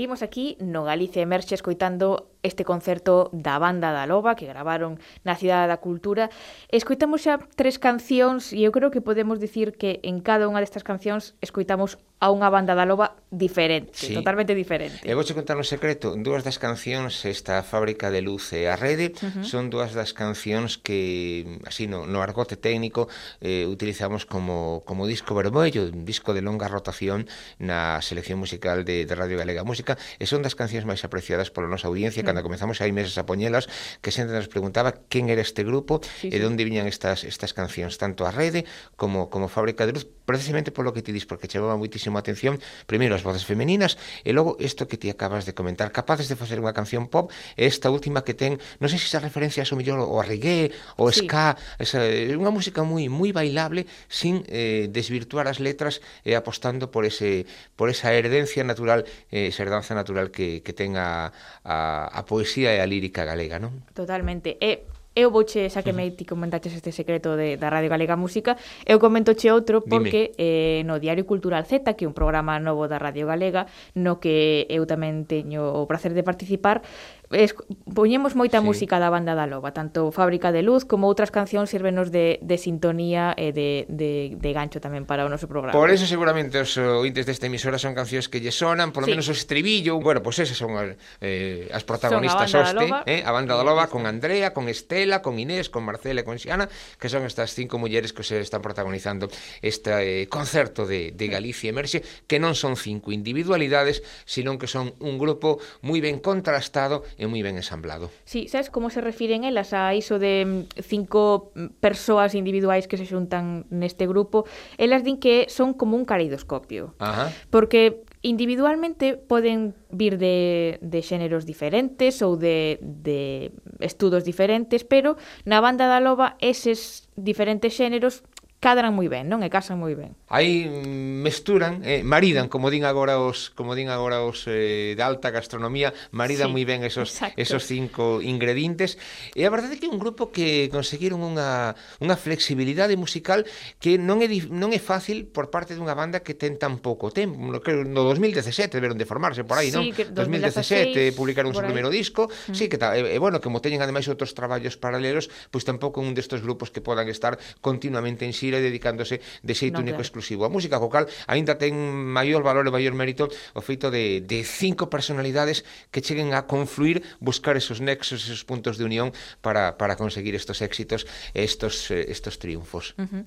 Seguimos 0.00 0.22
aquí 0.22 0.56
no 0.60 0.82
Galicia 0.82 1.20
Emerxe 1.20 1.54
escoitando 1.54 2.30
este 2.42 2.64
concerto 2.64 3.28
da 3.32 3.58
banda 3.58 3.92
da 3.92 4.06
Loba 4.06 4.34
que 4.34 4.46
gravaron 4.46 4.98
na 5.24 5.36
Cidade 5.36 5.68
da 5.68 5.78
Cultura. 5.78 6.32
Escoitamos 6.72 7.24
xa 7.24 7.38
tres 7.56 7.76
cancións 7.76 8.52
e 8.56 8.64
eu 8.64 8.72
creo 8.72 8.90
que 8.90 9.04
podemos 9.04 9.38
dicir 9.38 9.76
que 9.76 10.00
en 10.02 10.24
cada 10.24 10.48
unha 10.48 10.60
destas 10.64 10.84
cancións 10.86 11.36
escoitamos 11.44 12.00
a 12.20 12.28
unha 12.28 12.52
banda 12.52 12.76
da 12.76 12.84
Loba 12.84 13.16
diferente, 13.32 13.96
sí. 13.96 14.12
totalmente 14.12 14.52
diferente. 14.52 15.00
E 15.08 15.16
vou 15.16 15.24
contar 15.24 15.56
un 15.56 15.64
secreto, 15.64 16.12
dúas 16.20 16.44
das 16.44 16.60
cancións 16.60 17.24
esta 17.24 17.64
Fábrica 17.64 18.12
de 18.12 18.20
Luz 18.20 18.52
e 18.52 18.68
a 18.68 18.76
Rede 18.76 19.16
uh 19.16 19.40
-huh. 19.40 19.44
son 19.44 19.72
dúas 19.72 19.96
das 19.96 20.12
cancións 20.12 20.76
que 20.76 21.48
así 21.64 21.88
no, 21.88 22.04
no 22.04 22.20
argote 22.20 22.60
técnico 22.60 23.08
eh, 23.40 23.64
utilizamos 23.64 24.28
como, 24.28 24.84
como 24.84 25.08
disco 25.08 25.32
vermello, 25.32 25.88
un 25.88 26.04
disco 26.04 26.36
de 26.36 26.44
longa 26.44 26.68
rotación 26.68 27.24
na 27.56 28.04
selección 28.04 28.36
musical 28.36 28.84
de, 28.84 29.08
de 29.08 29.14
Radio 29.16 29.40
Galega 29.40 29.64
Música 29.64 29.96
e 30.20 30.28
son 30.28 30.44
das 30.44 30.52
cancións 30.52 30.84
máis 30.84 31.00
apreciadas 31.08 31.48
pola 31.48 31.72
nosa 31.72 31.88
audiencia 31.88 32.20
cando 32.30 32.46
comenzamos 32.46 32.78
hai 32.78 32.94
meses 32.94 33.18
a 33.18 33.26
poñelas, 33.26 33.66
que 33.98 34.14
sempre 34.14 34.38
nos 34.38 34.46
preguntaba 34.46 34.94
quen 35.10 35.26
era 35.34 35.42
este 35.42 35.66
grupo 35.66 35.98
sí, 35.98 36.30
sí. 36.30 36.34
e 36.34 36.38
de 36.38 36.46
onde 36.46 36.62
viñan 36.62 36.86
estas 36.86 37.26
estas 37.26 37.50
cancións, 37.50 37.98
tanto 37.98 38.22
a 38.22 38.30
rede 38.30 38.62
como 38.94 39.26
como 39.26 39.50
Fábrica 39.50 39.82
de 39.82 39.98
Luz, 39.98 40.06
precisamente 40.30 40.70
polo 40.70 40.94
que 40.94 41.02
ti 41.02 41.10
dis, 41.10 41.26
porque 41.26 41.50
chamaba 41.50 41.74
moitísimo 41.74 42.14
a 42.14 42.22
atención 42.22 42.62
primeiro 42.86 43.18
as 43.18 43.26
voces 43.26 43.42
femeninas 43.42 43.98
e 44.22 44.30
logo 44.30 44.54
isto 44.62 44.86
que 44.86 44.94
ti 44.94 45.10
acabas 45.10 45.42
de 45.42 45.58
comentar, 45.58 45.90
capaces 45.90 46.30
de 46.30 46.38
facer 46.38 46.62
unha 46.62 46.70
canción 46.70 47.10
pop, 47.10 47.34
esta 47.58 47.90
última 47.90 48.22
que 48.22 48.38
ten, 48.38 48.62
non 48.78 48.86
sei 48.86 49.02
se 49.02 49.10
esa 49.10 49.18
referencia 49.18 49.66
ao 49.66 49.74
mellor 49.74 49.98
o 49.98 50.22
reggae, 50.22 50.70
o 50.94 51.10
sí. 51.10 51.26
ska, 51.26 51.58
esa, 51.82 51.98
unha 52.06 52.54
música 52.54 52.86
moi 52.86 53.10
moi 53.10 53.34
bailable 53.34 53.90
sin 54.06 54.46
eh, 54.46 54.86
desvirtuar 54.86 55.50
as 55.50 55.58
letras 55.58 55.98
e 56.22 56.30
eh, 56.30 56.38
apostando 56.38 56.94
por 56.94 57.02
ese 57.02 57.50
por 57.74 57.90
esa 57.90 58.14
herdencia 58.14 58.62
natural, 58.62 59.02
eh, 59.34 59.50
esa 59.50 59.66
herdanza 59.66 59.98
natural 59.98 60.30
que, 60.30 60.62
que 60.62 60.70
ten 60.70 60.94
a, 60.94 61.34
a, 61.66 62.06
a 62.06 62.19
a 62.20 62.28
poesía 62.28 62.76
e 62.76 62.84
a 62.84 62.86
lírica 62.86 63.24
galega, 63.24 63.56
non? 63.56 63.80
Totalmente. 63.96 64.60
E 64.60 64.84
eu 65.10 65.30
vouche, 65.34 65.66
xa 65.66 65.82
que 65.82 65.90
me 65.90 66.06
ti 66.14 66.22
comentaches 66.22 66.70
este 66.70 66.94
secreto 66.94 67.34
de, 67.34 67.58
da 67.58 67.66
Radio 67.66 67.90
Galega 67.90 68.14
Música, 68.14 68.54
eu 68.86 69.02
comentoche 69.02 69.50
outro 69.50 69.82
porque 69.82 70.30
Dime. 70.30 70.38
eh, 70.38 70.80
no 70.86 71.02
Diario 71.02 71.26
Cultural 71.26 71.66
Z, 71.66 71.82
que 71.98 72.06
é 72.06 72.08
un 72.08 72.14
programa 72.14 72.62
novo 72.62 72.86
da 72.86 73.02
Radio 73.02 73.26
Galega, 73.26 73.66
no 73.98 74.22
que 74.22 74.70
eu 74.70 74.86
tamén 74.86 75.26
teño 75.26 75.66
o 75.66 75.82
placer 75.90 76.14
de 76.14 76.22
participar, 76.22 76.86
es, 77.30 77.54
poñemos 77.94 78.34
moita 78.34 78.58
sí. 78.58 78.66
música 78.66 78.98
da 78.98 79.06
banda 79.06 79.38
da 79.38 79.46
Loba, 79.46 79.70
tanto 79.70 80.10
Fábrica 80.10 80.50
de 80.50 80.66
Luz 80.66 80.82
como 80.82 81.06
outras 81.06 81.30
cancións 81.30 81.70
sirvenos 81.70 82.10
de, 82.10 82.42
de 82.42 82.56
sintonía 82.58 83.38
e 83.38 83.54
de, 83.54 83.86
de, 83.86 84.34
de 84.34 84.50
gancho 84.50 84.82
tamén 84.82 85.06
para 85.06 85.22
o 85.22 85.30
noso 85.30 85.46
programa. 85.46 85.70
Por 85.70 85.94
eso 85.94 86.10
seguramente 86.10 86.58
os 86.58 86.74
ointes 86.74 87.30
desta 87.30 87.46
emisora 87.46 87.78
son 87.78 87.94
cancións 87.94 88.26
que 88.26 88.42
lle 88.42 88.50
sonan, 88.50 88.90
polo 88.90 89.06
sí. 89.06 89.14
menos 89.14 89.30
o 89.30 89.34
estribillo, 89.34 90.02
bueno, 90.02 90.26
pois 90.26 90.42
pues 90.42 90.50
esas 90.50 90.58
son 90.58 90.74
eh, 91.22 91.70
as 91.70 91.86
protagonistas 91.86 92.50
son 92.50 92.66
a 92.66 92.74
hoste, 92.74 92.86
eh, 93.06 93.22
a 93.22 93.30
banda 93.30 93.54
da 93.54 93.62
Loba 93.62 93.86
con 93.86 94.10
Andrea, 94.10 94.50
con 94.50 94.66
Estela, 94.66 95.22
con 95.22 95.38
Inés, 95.38 95.70
con 95.70 95.86
Marcela 95.86 96.22
e 96.22 96.26
con 96.26 96.34
Xiana, 96.34 96.66
que 96.98 97.06
son 97.06 97.22
estas 97.22 97.54
cinco 97.54 97.78
mulleres 97.78 98.10
que 98.10 98.26
se 98.26 98.42
están 98.42 98.58
protagonizando 98.58 99.30
este 99.62 99.94
eh, 100.02 100.26
concerto 100.26 100.82
de, 100.82 101.14
de 101.14 101.26
Galicia 101.30 101.70
Emerxe, 101.70 102.02
que 102.26 102.42
non 102.42 102.58
son 102.58 102.74
cinco 102.74 103.14
individualidades, 103.14 104.02
senón 104.26 104.58
que 104.58 104.66
son 104.66 104.98
un 104.98 105.14
grupo 105.14 105.62
moi 105.86 106.02
ben 106.02 106.18
contrastado 106.18 107.06
é 107.20 107.28
moi 107.28 107.44
ben 107.44 107.60
ensamblado. 107.60 108.08
Sí, 108.24 108.48
sabes 108.48 108.72
como 108.72 108.88
se 108.88 109.04
refiren 109.04 109.44
elas 109.44 109.76
a 109.76 109.92
iso 109.92 110.16
de 110.16 110.48
mm, 110.48 110.80
cinco 110.80 111.52
persoas 111.84 112.32
individuais 112.32 112.88
que 112.88 112.96
se 112.96 113.04
xuntan 113.04 113.68
neste 113.68 114.08
grupo? 114.08 114.48
Elas 114.80 115.04
din 115.04 115.20
que 115.20 115.44
son 115.52 115.76
como 115.76 116.00
un 116.00 116.08
caleidoscopio. 116.08 116.96
Ajá. 116.96 117.28
Porque 117.52 118.08
individualmente 118.24 119.20
poden 119.20 119.76
vir 119.92 120.16
de, 120.16 120.80
de 120.80 121.00
xéneros 121.04 121.44
diferentes 121.44 122.24
ou 122.24 122.40
de, 122.40 122.80
de 122.80 123.52
estudos 123.84 124.24
diferentes, 124.24 124.84
pero 124.88 125.20
na 125.44 125.60
banda 125.60 125.88
da 125.88 126.00
loba 126.00 126.40
eses 126.40 127.08
diferentes 127.20 127.76
xéneros 127.76 128.24
cadran 128.60 128.92
moi 128.92 129.08
ben, 129.08 129.24
non? 129.24 129.40
E 129.40 129.48
casan 129.48 129.80
moi 129.80 129.96
ben. 129.96 130.12
Aí 130.28 130.68
mesturan, 130.68 131.80
eh, 131.80 132.04
maridan, 132.04 132.52
como 132.52 132.68
din 132.68 132.84
agora 132.84 133.16
os 133.16 133.48
como 133.56 133.72
din 133.72 133.88
agora 133.88 134.20
os 134.20 134.44
eh, 134.44 134.92
de 134.92 135.00
alta 135.00 135.32
gastronomía, 135.32 135.96
maridan 136.12 136.52
sí, 136.52 136.60
moi 136.60 136.64
ben 136.68 136.84
esos 136.84 137.08
exacto. 137.08 137.40
esos 137.40 137.64
cinco 137.64 138.20
ingredientes. 138.20 139.00
E 139.32 139.48
a 139.48 139.50
verdade 139.50 139.74
é 139.74 139.78
que 139.80 139.88
é 139.88 139.90
un 139.90 139.96
grupo 139.96 140.28
que 140.28 140.68
conseguiron 140.68 141.24
unha 141.24 141.72
unha 142.04 142.16
flexibilidade 142.20 143.00
musical 143.00 143.48
que 143.80 143.96
non 143.96 144.20
é 144.20 144.28
non 144.52 144.76
é 144.76 144.80
fácil 144.80 145.24
por 145.24 145.48
parte 145.48 145.72
dunha 145.72 145.96
banda 145.96 146.20
que 146.20 146.36
ten 146.36 146.60
tan 146.60 146.84
pouco 146.84 147.08
tempo. 147.08 147.40
Creo 147.64 147.88
no 147.88 148.04
2017 148.04 148.76
deberon 148.76 149.00
de 149.00 149.08
formarse 149.08 149.40
por 149.40 149.56
aí, 149.56 149.72
sí, 149.72 149.80
non? 149.80 149.88
Que 149.96 150.04
2016, 150.04 151.16
2017 151.16 151.16
publicaron 151.16 151.48
o 151.48 151.56
seu 151.56 151.64
primeiro 151.64 151.88
disco. 151.88 152.28
Mm. 152.28 152.52
Sí, 152.52 152.68
que 152.68 152.76
tal. 152.76 152.92
E, 152.92 153.16
e 153.16 153.18
bueno, 153.18 153.40
como 153.40 153.64
teñen 153.64 153.80
ademais 153.80 154.04
outros 154.04 154.36
traballos 154.36 154.76
paralelos, 154.76 155.32
pois 155.48 155.64
pues, 155.64 155.64
tampouco 155.64 156.04
un 156.04 156.12
destes 156.12 156.44
grupos 156.44 156.68
que 156.68 156.84
podan 156.84 157.08
estar 157.08 157.40
continuamente 157.64 158.28
en 158.28 158.36
xira 158.36 158.49
seguir 158.50 158.70
dedicándose 158.70 159.20
de 159.42 159.54
xeito 159.54 159.78
no, 159.78 159.86
único 159.86 160.02
claro. 160.02 160.08
exclusivo 160.08 160.42
á 160.44 160.50
música, 160.50 160.82
co 160.82 160.90
cal 160.90 161.06
aínda 161.30 161.54
ten 161.54 161.74
maior 162.10 162.42
valor 162.42 162.66
e 162.66 162.72
maior 162.74 162.94
mérito 162.98 163.30
o 163.54 163.62
feito 163.62 163.94
de, 163.94 164.20
de 164.26 164.42
cinco 164.42 164.90
personalidades 164.90 165.62
que 165.94 166.02
cheguen 166.02 166.34
a 166.34 166.50
confluir, 166.50 167.06
buscar 167.22 167.54
esos 167.54 167.78
nexos, 167.78 168.26
esos 168.26 168.42
puntos 168.42 168.74
de 168.74 168.84
unión 168.84 169.14
para, 169.40 169.78
para 169.78 169.94
conseguir 169.94 170.34
estos 170.34 170.58
éxitos, 170.60 171.06
estos, 171.34 171.90
eh, 171.94 172.10
estos 172.10 172.42
triunfos. 172.42 172.98
Uh 172.98 173.06
-huh. 173.06 173.22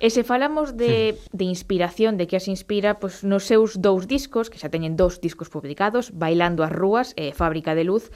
E 0.00 0.08
se 0.10 0.24
falamos 0.24 0.74
de, 0.74 1.18
de 1.30 1.44
inspiración, 1.44 2.16
de 2.16 2.26
que 2.26 2.34
as 2.40 2.48
inspira, 2.48 2.98
pois 2.98 3.22
pues, 3.22 3.28
nos 3.28 3.44
seus 3.44 3.78
dous 3.78 4.08
discos, 4.08 4.48
que 4.48 4.58
xa 4.58 4.72
teñen 4.72 4.96
dous 4.96 5.20
discos 5.20 5.52
publicados, 5.52 6.10
Bailando 6.10 6.64
as 6.64 6.72
Rúas 6.72 7.14
e 7.14 7.30
Fábrica 7.36 7.76
de 7.76 7.84
Luz, 7.84 8.10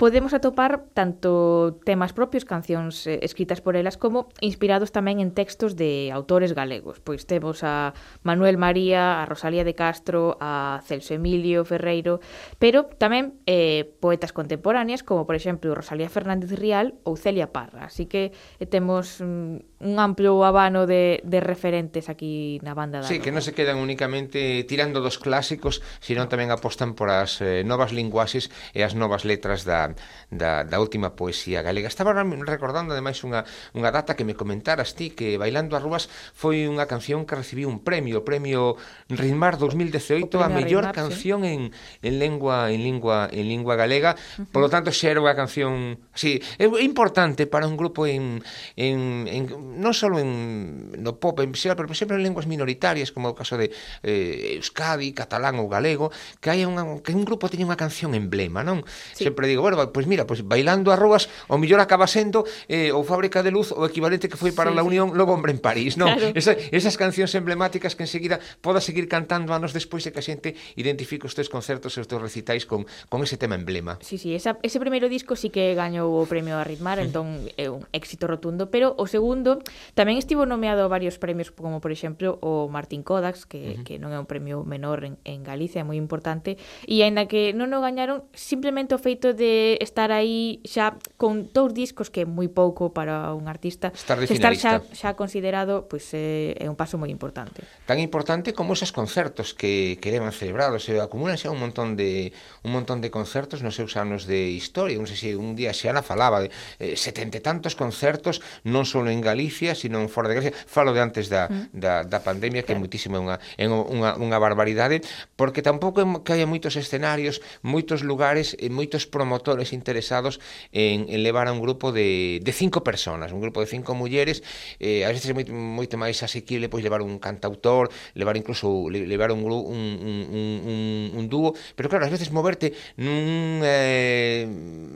podemos 0.00 0.32
atopar 0.32 0.88
tanto 0.94 1.78
temas 1.84 2.14
propios, 2.14 2.46
cancións 2.46 3.06
eh, 3.06 3.20
escritas 3.22 3.60
por 3.60 3.76
elas, 3.76 3.98
como 4.00 4.30
inspirados 4.40 4.90
tamén 4.90 5.22
en 5.22 5.30
textos 5.34 5.74
de, 5.74 5.97
autores 6.14 6.54
galegos. 6.54 7.02
Pois 7.02 7.26
temos 7.26 7.66
a 7.66 7.92
Manuel 8.22 8.56
María, 8.56 9.20
a 9.20 9.26
Rosalía 9.26 9.66
de 9.66 9.74
Castro, 9.74 10.38
a 10.38 10.80
Celso 10.86 11.14
Emilio 11.18 11.66
Ferreiro, 11.66 12.22
pero 12.62 12.86
tamén 12.98 13.38
eh, 13.50 13.84
poetas 13.98 14.30
contemporáneas 14.30 15.02
como, 15.02 15.26
por 15.26 15.34
exemplo, 15.34 15.74
Rosalía 15.74 16.06
Fernández 16.06 16.54
Rial 16.54 16.94
ou 17.02 17.18
Celia 17.18 17.50
Parra. 17.50 17.90
Así 17.90 18.06
que 18.06 18.30
eh, 18.60 18.66
temos 18.70 19.18
mm, 19.18 19.82
un 19.82 19.94
amplo 19.98 20.42
abano 20.46 20.86
de, 20.86 21.22
de 21.26 21.38
referentes 21.42 22.06
aquí 22.08 22.58
na 22.62 22.74
banda 22.74 23.02
da 23.02 23.06
Sí, 23.06 23.18
Nova. 23.18 23.24
que 23.26 23.34
non 23.34 23.42
se 23.44 23.54
quedan 23.54 23.78
únicamente 23.82 24.62
tirando 24.66 25.02
dos 25.02 25.18
clásicos, 25.22 25.82
sino 26.02 26.26
tamén 26.30 26.50
apostan 26.54 26.94
por 26.98 27.10
as 27.10 27.38
eh, 27.42 27.62
novas 27.66 27.90
linguaxes 27.94 28.50
e 28.74 28.82
as 28.82 28.94
novas 28.98 29.22
letras 29.26 29.62
da, 29.66 29.94
da, 30.34 30.62
da 30.66 30.76
última 30.82 31.14
poesía 31.14 31.62
galega. 31.62 31.86
Estaba 31.90 32.14
recordando 32.14 32.92
ademais 32.94 33.22
unha, 33.22 33.46
unha 33.74 33.90
data 33.94 34.18
que 34.18 34.26
me 34.26 34.34
comentaras 34.34 34.92
ti 34.98 35.14
que 35.14 35.38
Bailando 35.38 35.78
a 35.78 35.80
Rúas 35.88 36.12
foi 36.36 36.68
unha 36.68 36.84
canción 36.84 37.24
que 37.24 37.32
recibiu 37.32 37.72
un 37.72 37.80
premio, 37.80 38.20
o 38.20 38.24
premio 38.28 38.76
Ritmar 39.08 39.56
2018 39.56 40.28
a 40.44 40.52
mellor 40.52 40.84
Ritmar, 40.84 41.00
canción 41.00 41.48
sí. 41.48 41.56
en, 41.56 41.60
en 42.04 42.14
lengua 42.20 42.68
en 42.68 42.84
lingua 42.84 43.32
en 43.32 43.48
lingua 43.48 43.80
galega. 43.80 44.12
Uh 44.12 44.44
-huh. 44.44 44.52
Por 44.52 44.60
lo 44.60 44.68
tanto, 44.68 44.92
xa 44.92 45.08
era 45.08 45.24
unha 45.24 45.32
canción, 45.32 45.96
sí, 46.12 46.44
é 46.60 46.68
importante 46.84 47.48
para 47.48 47.64
un 47.64 47.80
grupo 47.80 48.04
en 48.04 48.44
en, 48.76 49.24
en 49.24 49.48
non 49.80 49.96
só 49.96 50.12
en 50.12 50.92
no 51.00 51.16
pop, 51.16 51.40
en 51.40 51.56
xeral, 51.56 51.80
pero 51.80 51.88
sempre 51.96 52.20
en 52.20 52.22
linguas 52.28 52.44
minoritarias 52.44 53.08
como 53.08 53.32
o 53.32 53.36
caso 53.38 53.56
de 53.56 53.72
eh, 54.04 54.60
euskadi, 54.60 55.16
catalán 55.16 55.56
ou 55.56 55.72
galego, 55.72 56.12
que 56.44 56.52
hai 56.52 56.68
unha 56.68 56.84
que 57.00 57.16
un 57.16 57.24
grupo 57.24 57.48
teña 57.48 57.64
unha 57.64 57.80
canción 57.80 58.12
emblema, 58.12 58.60
non? 58.60 58.84
Sí. 59.16 59.24
Sempre 59.24 59.48
digo, 59.48 59.64
bueno, 59.64 59.80
pois 59.80 59.88
pues 59.94 60.04
mira, 60.04 60.28
pois 60.28 60.44
pues 60.44 60.52
bailando 60.52 60.92
a 60.92 60.96
rúas, 61.00 61.32
o 61.48 61.56
mellor 61.56 61.80
acaba 61.80 62.04
sendo 62.04 62.44
eh, 62.68 62.92
o 62.92 63.00
Fábrica 63.06 63.40
de 63.40 63.50
Luz 63.50 63.72
o 63.72 63.88
equivalente 63.88 64.28
que 64.28 64.36
foi 64.36 64.52
para 64.52 64.70
sí, 64.70 64.76
la 64.76 64.84
Unión 64.84 65.16
sí. 65.16 65.16
Hombre 65.28 65.52
en 65.52 65.58
París. 65.60 65.77
París, 65.78 65.94
non? 65.94 66.10
Claro. 66.10 66.34
Esa, 66.34 66.58
esas 66.74 66.98
cancións 66.98 67.30
emblemáticas 67.38 67.94
que 67.94 68.02
enseguida 68.02 68.42
poda 68.58 68.82
seguir 68.82 69.06
cantando 69.06 69.54
anos 69.54 69.70
despois 69.70 70.02
de 70.02 70.10
que 70.10 70.18
a 70.18 70.26
xente 70.26 70.58
identifique 70.74 71.22
os 71.22 71.38
teus 71.38 71.46
concertos 71.46 71.94
e 71.94 72.02
os 72.02 72.10
teus 72.10 72.18
recitais 72.18 72.66
con, 72.66 72.90
con 73.06 73.22
ese 73.22 73.38
tema 73.38 73.54
emblema. 73.54 74.02
Sí, 74.02 74.18
sí, 74.18 74.34
esa, 74.34 74.58
ese 74.66 74.82
primeiro 74.82 75.06
disco 75.06 75.38
sí 75.38 75.54
que 75.54 75.78
gañou 75.78 76.10
o 76.10 76.26
premio 76.26 76.58
a 76.58 76.66
Ritmar, 76.66 76.98
entón 76.98 77.46
é 77.54 77.70
un 77.70 77.86
éxito 77.94 78.26
rotundo, 78.26 78.74
pero 78.74 78.98
o 78.98 79.06
segundo 79.06 79.62
tamén 79.94 80.18
estivo 80.18 80.42
nomeado 80.50 80.82
a 80.82 80.90
varios 80.90 81.22
premios, 81.22 81.54
como 81.54 81.78
por 81.78 81.94
exemplo 81.94 82.42
o 82.42 82.66
Martín 82.66 83.06
Kodax, 83.06 83.46
que, 83.46 83.78
que 83.86 84.02
non 84.02 84.10
é 84.10 84.18
un 84.18 84.26
premio 84.26 84.66
menor 84.66 85.06
en, 85.06 85.14
en 85.22 85.46
Galicia, 85.46 85.82
é 85.82 85.86
moi 85.86 85.94
importante, 85.94 86.58
e 86.90 87.06
aínda 87.06 87.30
que 87.30 87.54
non 87.54 87.70
o 87.70 87.78
gañaron, 87.78 88.26
simplemente 88.34 88.98
o 88.98 89.00
feito 89.00 89.30
de 89.30 89.78
estar 89.78 90.10
aí 90.10 90.58
xa 90.66 90.98
con 91.14 91.46
dous 91.54 91.70
discos, 91.70 92.10
que 92.10 92.24
é 92.24 92.26
moi 92.26 92.50
pouco 92.50 92.90
para 92.90 93.30
un 93.30 93.46
artista, 93.46 93.94
estar, 93.94 94.18
estar 94.18 94.52
xa, 94.58 94.82
xa 94.90 95.14
considerado 95.14 95.67
pois 95.88 96.08
é, 96.16 96.56
eh, 96.56 96.64
é 96.64 96.66
un 96.70 96.76
paso 96.76 96.96
moi 96.96 97.12
importante. 97.12 97.64
Tan 97.84 98.00
importante 98.00 98.56
como 98.56 98.72
esos 98.72 98.90
concertos 98.90 99.52
que, 99.52 100.00
que 100.00 100.08
levan 100.08 100.32
celebrados, 100.32 100.84
se 100.86 100.96
acumulan 100.96 101.36
xa 101.36 101.52
un 101.52 101.60
montón 101.60 101.98
de 101.98 102.32
un 102.64 102.72
montón 102.72 103.04
de 103.04 103.12
concertos 103.12 103.60
nos 103.60 103.76
seus 103.76 103.96
anos 104.00 104.24
de 104.24 104.48
historia, 104.50 104.96
non 104.96 105.08
sei 105.08 105.18
se 105.18 105.30
un 105.36 105.52
día 105.58 105.76
Xana 105.76 106.00
falaba 106.00 106.40
de 106.44 106.48
eh, 106.80 106.96
setenta 106.96 107.38
e 107.38 107.42
tantos 107.44 107.76
concertos 107.76 108.40
non 108.64 108.88
só 108.88 109.00
en 109.04 109.20
Galicia, 109.20 109.76
sino 109.76 110.00
en 110.00 110.08
fora 110.08 110.28
de 110.32 110.40
Galicia, 110.40 110.56
falo 110.66 110.92
de 110.92 111.00
antes 111.00 111.28
da, 111.28 111.48
mm. 111.48 111.76
da, 111.76 112.02
da 112.04 112.20
pandemia, 112.20 112.62
que 112.64 112.74
claro. 112.74 112.80
é 112.80 112.84
muitísimo 112.84 113.14
unha, 113.18 113.36
é 113.58 113.68
unha, 113.68 114.18
unha 114.18 114.38
barbaridade, 114.38 115.00
porque 115.38 115.62
tampouco 115.62 116.02
que 116.24 116.32
hai 116.34 116.44
moitos 116.44 116.74
escenarios, 116.74 117.40
moitos 117.62 118.04
lugares, 118.04 118.58
e 118.58 118.68
moitos 118.68 119.06
promotores 119.08 119.72
interesados 119.72 120.40
en, 120.72 121.08
en 121.08 121.22
levar 121.22 121.48
a 121.48 121.52
un 121.54 121.60
grupo 121.60 121.92
de, 121.92 122.40
de 122.42 122.52
cinco 122.52 122.84
personas, 122.84 123.32
un 123.32 123.40
grupo 123.40 123.60
de 123.60 123.68
cinco 123.70 123.94
mulleres, 123.94 124.42
eh, 124.78 125.04
a 125.04 125.08
veces 125.08 125.30
é 125.30 125.34
moi 125.34 125.44
moito 125.50 125.96
máis 125.96 126.20
asequible 126.22 126.68
pois 126.68 126.84
levar 126.84 127.02
un 127.02 127.18
cantautor, 127.18 127.90
levar 128.14 128.36
incluso 128.36 128.88
levar 128.90 129.32
un, 129.32 129.42
un, 129.44 129.88
un, 130.00 130.18
un, 130.32 130.78
un 131.14 131.24
dúo, 131.28 131.54
pero 131.74 131.88
claro, 131.88 132.04
ás 132.04 132.12
veces 132.12 132.30
moverte 132.30 132.72
nun 132.96 133.64
eh, 133.64 134.46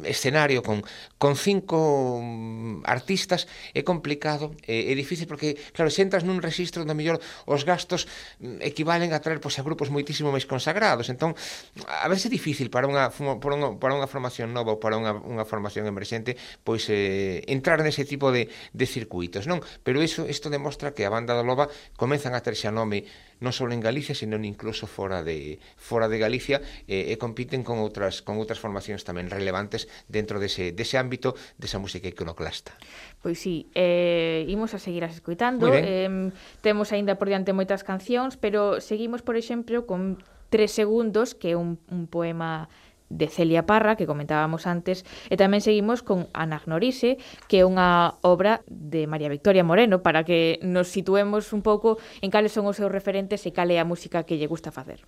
escenario 0.04 0.62
con, 0.62 0.84
con 1.18 1.34
cinco 1.36 2.20
mm, 2.20 2.84
artistas 2.84 3.48
é 3.72 3.82
complicado, 3.82 4.54
é, 4.66 4.90
é 4.90 4.94
difícil 4.94 5.26
porque, 5.26 5.56
claro, 5.72 5.90
se 5.90 6.02
entras 6.02 6.26
nun 6.26 6.42
registro 6.42 6.82
onde 6.82 6.96
mellor 6.96 7.18
os 7.46 7.62
gastos 7.64 8.06
mm, 8.40 8.62
equivalen 8.62 9.14
a 9.14 9.20
traer 9.22 9.38
pois, 9.38 9.56
a 9.58 9.66
grupos 9.66 9.88
moitísimo 9.88 10.34
máis 10.34 10.46
consagrados, 10.46 11.08
entón 11.08 11.34
a 11.86 12.06
veces 12.10 12.28
é 12.28 12.30
difícil 12.32 12.68
para 12.68 12.88
unha, 12.88 13.10
para 13.12 13.54
unha, 13.54 13.78
para 13.78 13.92
unha 13.94 14.08
formación 14.10 14.50
nova 14.50 14.74
ou 14.74 14.78
para 14.82 14.98
unha, 14.98 15.14
unha 15.14 15.44
formación 15.46 15.86
emerxente 15.86 16.34
pois 16.66 16.86
eh, 16.90 17.42
entrar 17.46 17.80
nese 17.82 18.04
tipo 18.04 18.34
de, 18.34 18.48
de 18.72 18.86
circuitos, 18.86 19.46
non? 19.46 19.62
Pero 19.82 20.02
iso, 20.02 20.26
iso 20.26 20.41
isto 20.42 20.50
demostra 20.50 20.90
que 20.90 21.06
a 21.06 21.10
banda 21.14 21.38
da 21.38 21.46
loba 21.46 21.70
comezan 21.94 22.34
a 22.34 22.42
ter 22.42 22.58
xa 22.58 22.74
nome 22.74 23.06
non 23.38 23.54
só 23.54 23.70
en 23.70 23.78
Galicia, 23.78 24.10
sino 24.10 24.34
incluso 24.42 24.90
fora 24.90 25.22
de 25.22 25.62
fora 25.78 26.10
de 26.10 26.18
Galicia 26.18 26.58
eh, 26.90 27.14
e 27.14 27.14
compiten 27.14 27.62
con 27.62 27.78
outras 27.78 28.26
con 28.26 28.42
outras 28.42 28.58
formacións 28.58 29.06
tamén 29.06 29.30
relevantes 29.30 29.86
dentro 30.10 30.42
dese 30.42 30.74
dese 30.74 30.98
ámbito 30.98 31.38
desa 31.54 31.78
música 31.78 32.10
iconoclasta. 32.10 32.74
Pois 33.22 33.38
sí, 33.38 33.70
eh 33.78 34.42
imos 34.50 34.74
a 34.74 34.82
seguir 34.82 35.06
as 35.06 35.14
escoitando. 35.14 35.70
Eh 35.70 36.10
temos 36.58 36.90
aínda 36.90 37.14
por 37.14 37.30
diante 37.30 37.54
moitas 37.54 37.86
cancións, 37.86 38.34
pero 38.34 38.82
seguimos, 38.82 39.22
por 39.22 39.38
exemplo, 39.38 39.86
con 39.86 40.18
tres 40.50 40.74
segundos, 40.74 41.38
que 41.38 41.54
é 41.54 41.56
un, 41.56 41.78
un 41.86 42.10
poema 42.10 42.66
de 43.12 43.28
Celia 43.28 43.68
Parra, 43.68 43.94
que 43.94 44.08
comentábamos 44.08 44.64
antes, 44.64 45.04
e 45.28 45.36
tamén 45.36 45.60
seguimos 45.60 46.00
con 46.00 46.32
Anagnorise, 46.32 47.20
que 47.46 47.60
é 47.60 47.68
unha 47.68 48.16
obra 48.24 48.64
de 48.66 49.04
María 49.04 49.28
Victoria 49.28 49.62
Moreno, 49.62 50.00
para 50.00 50.24
que 50.24 50.56
nos 50.64 50.88
situemos 50.88 51.52
un 51.52 51.60
pouco 51.60 52.00
en 52.24 52.32
cales 52.32 52.56
son 52.56 52.64
os 52.64 52.80
seus 52.80 52.90
referentes 52.90 53.44
e 53.44 53.52
cal 53.52 53.68
é 53.68 53.76
a 53.76 53.86
música 53.86 54.24
que 54.24 54.40
lle 54.40 54.48
gusta 54.48 54.72
facer. 54.72 55.04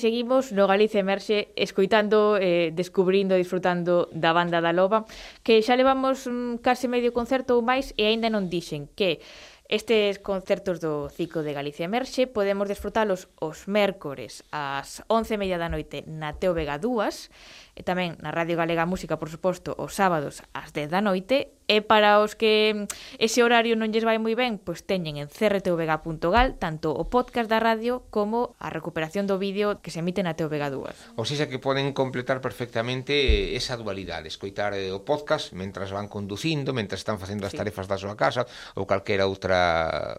seguimos 0.00 0.56
no 0.56 0.64
Galicia 0.64 1.04
Emerxe 1.04 1.52
escoitando, 1.54 2.40
eh, 2.40 2.72
descubrindo, 2.72 3.36
disfrutando 3.36 4.08
da 4.10 4.32
banda 4.32 4.64
da 4.64 4.72
Loba, 4.72 5.04
que 5.44 5.60
xa 5.60 5.76
levamos 5.76 6.24
mm, 6.24 6.64
case 6.64 6.88
medio 6.88 7.12
concerto 7.12 7.54
ou 7.54 7.62
máis 7.62 7.92
e 8.00 8.08
aínda 8.08 8.32
non 8.32 8.48
dixen 8.48 8.88
que 8.96 9.20
Estes 9.70 10.18
concertos 10.18 10.82
do 10.82 11.06
ciclo 11.14 11.46
de 11.46 11.54
Galicia 11.54 11.86
Emerxe 11.86 12.26
podemos 12.26 12.66
desfrutalos 12.66 13.30
os 13.38 13.70
mércores 13.70 14.42
ás 14.50 14.98
11:30 15.06 15.62
da 15.62 15.70
noite 15.70 16.02
na 16.10 16.34
TVG 16.34 16.82
2, 16.82 17.78
e 17.78 17.86
tamén 17.86 18.18
na 18.18 18.34
Radio 18.34 18.58
Galega 18.58 18.82
Música, 18.82 19.14
por 19.14 19.30
suposto, 19.30 19.78
os 19.78 19.94
sábados 19.94 20.42
ás 20.50 20.74
10 20.74 20.90
da 20.90 20.98
noite 20.98 21.54
E 21.70 21.86
para 21.86 22.18
os 22.18 22.34
que 22.34 22.74
mm, 22.74 23.22
ese 23.22 23.46
horario 23.46 23.78
non 23.78 23.94
lles 23.94 24.02
vai 24.02 24.18
moi 24.18 24.34
ben, 24.34 24.58
pois 24.58 24.82
teñen 24.82 25.22
en 25.22 25.30
crtvg.gal 25.30 26.58
tanto 26.58 26.90
o 26.90 27.06
podcast 27.06 27.46
da 27.46 27.62
radio 27.62 28.02
como 28.10 28.58
a 28.58 28.74
recuperación 28.74 29.30
do 29.30 29.38
vídeo 29.38 29.78
que 29.78 29.94
se 29.94 30.02
emite 30.02 30.26
na 30.26 30.34
TVG 30.34 30.66
2. 30.66 31.14
Ou 31.14 31.22
seja 31.22 31.46
que 31.46 31.62
poden 31.62 31.94
completar 31.94 32.42
perfectamente 32.42 33.54
esa 33.54 33.78
dualidade, 33.78 34.26
escoitar 34.26 34.74
eh, 34.74 34.90
o 34.90 35.06
podcast 35.06 35.54
mentras 35.54 35.94
van 35.94 36.10
conducindo, 36.10 36.74
mentras 36.74 37.06
están 37.06 37.22
facendo 37.22 37.46
as 37.46 37.54
sí. 37.54 37.62
tarefas 37.62 37.86
da 37.86 37.94
súa 37.94 38.18
casa 38.18 38.50
ou 38.74 38.82
calquera 38.90 39.30
outra 39.30 40.18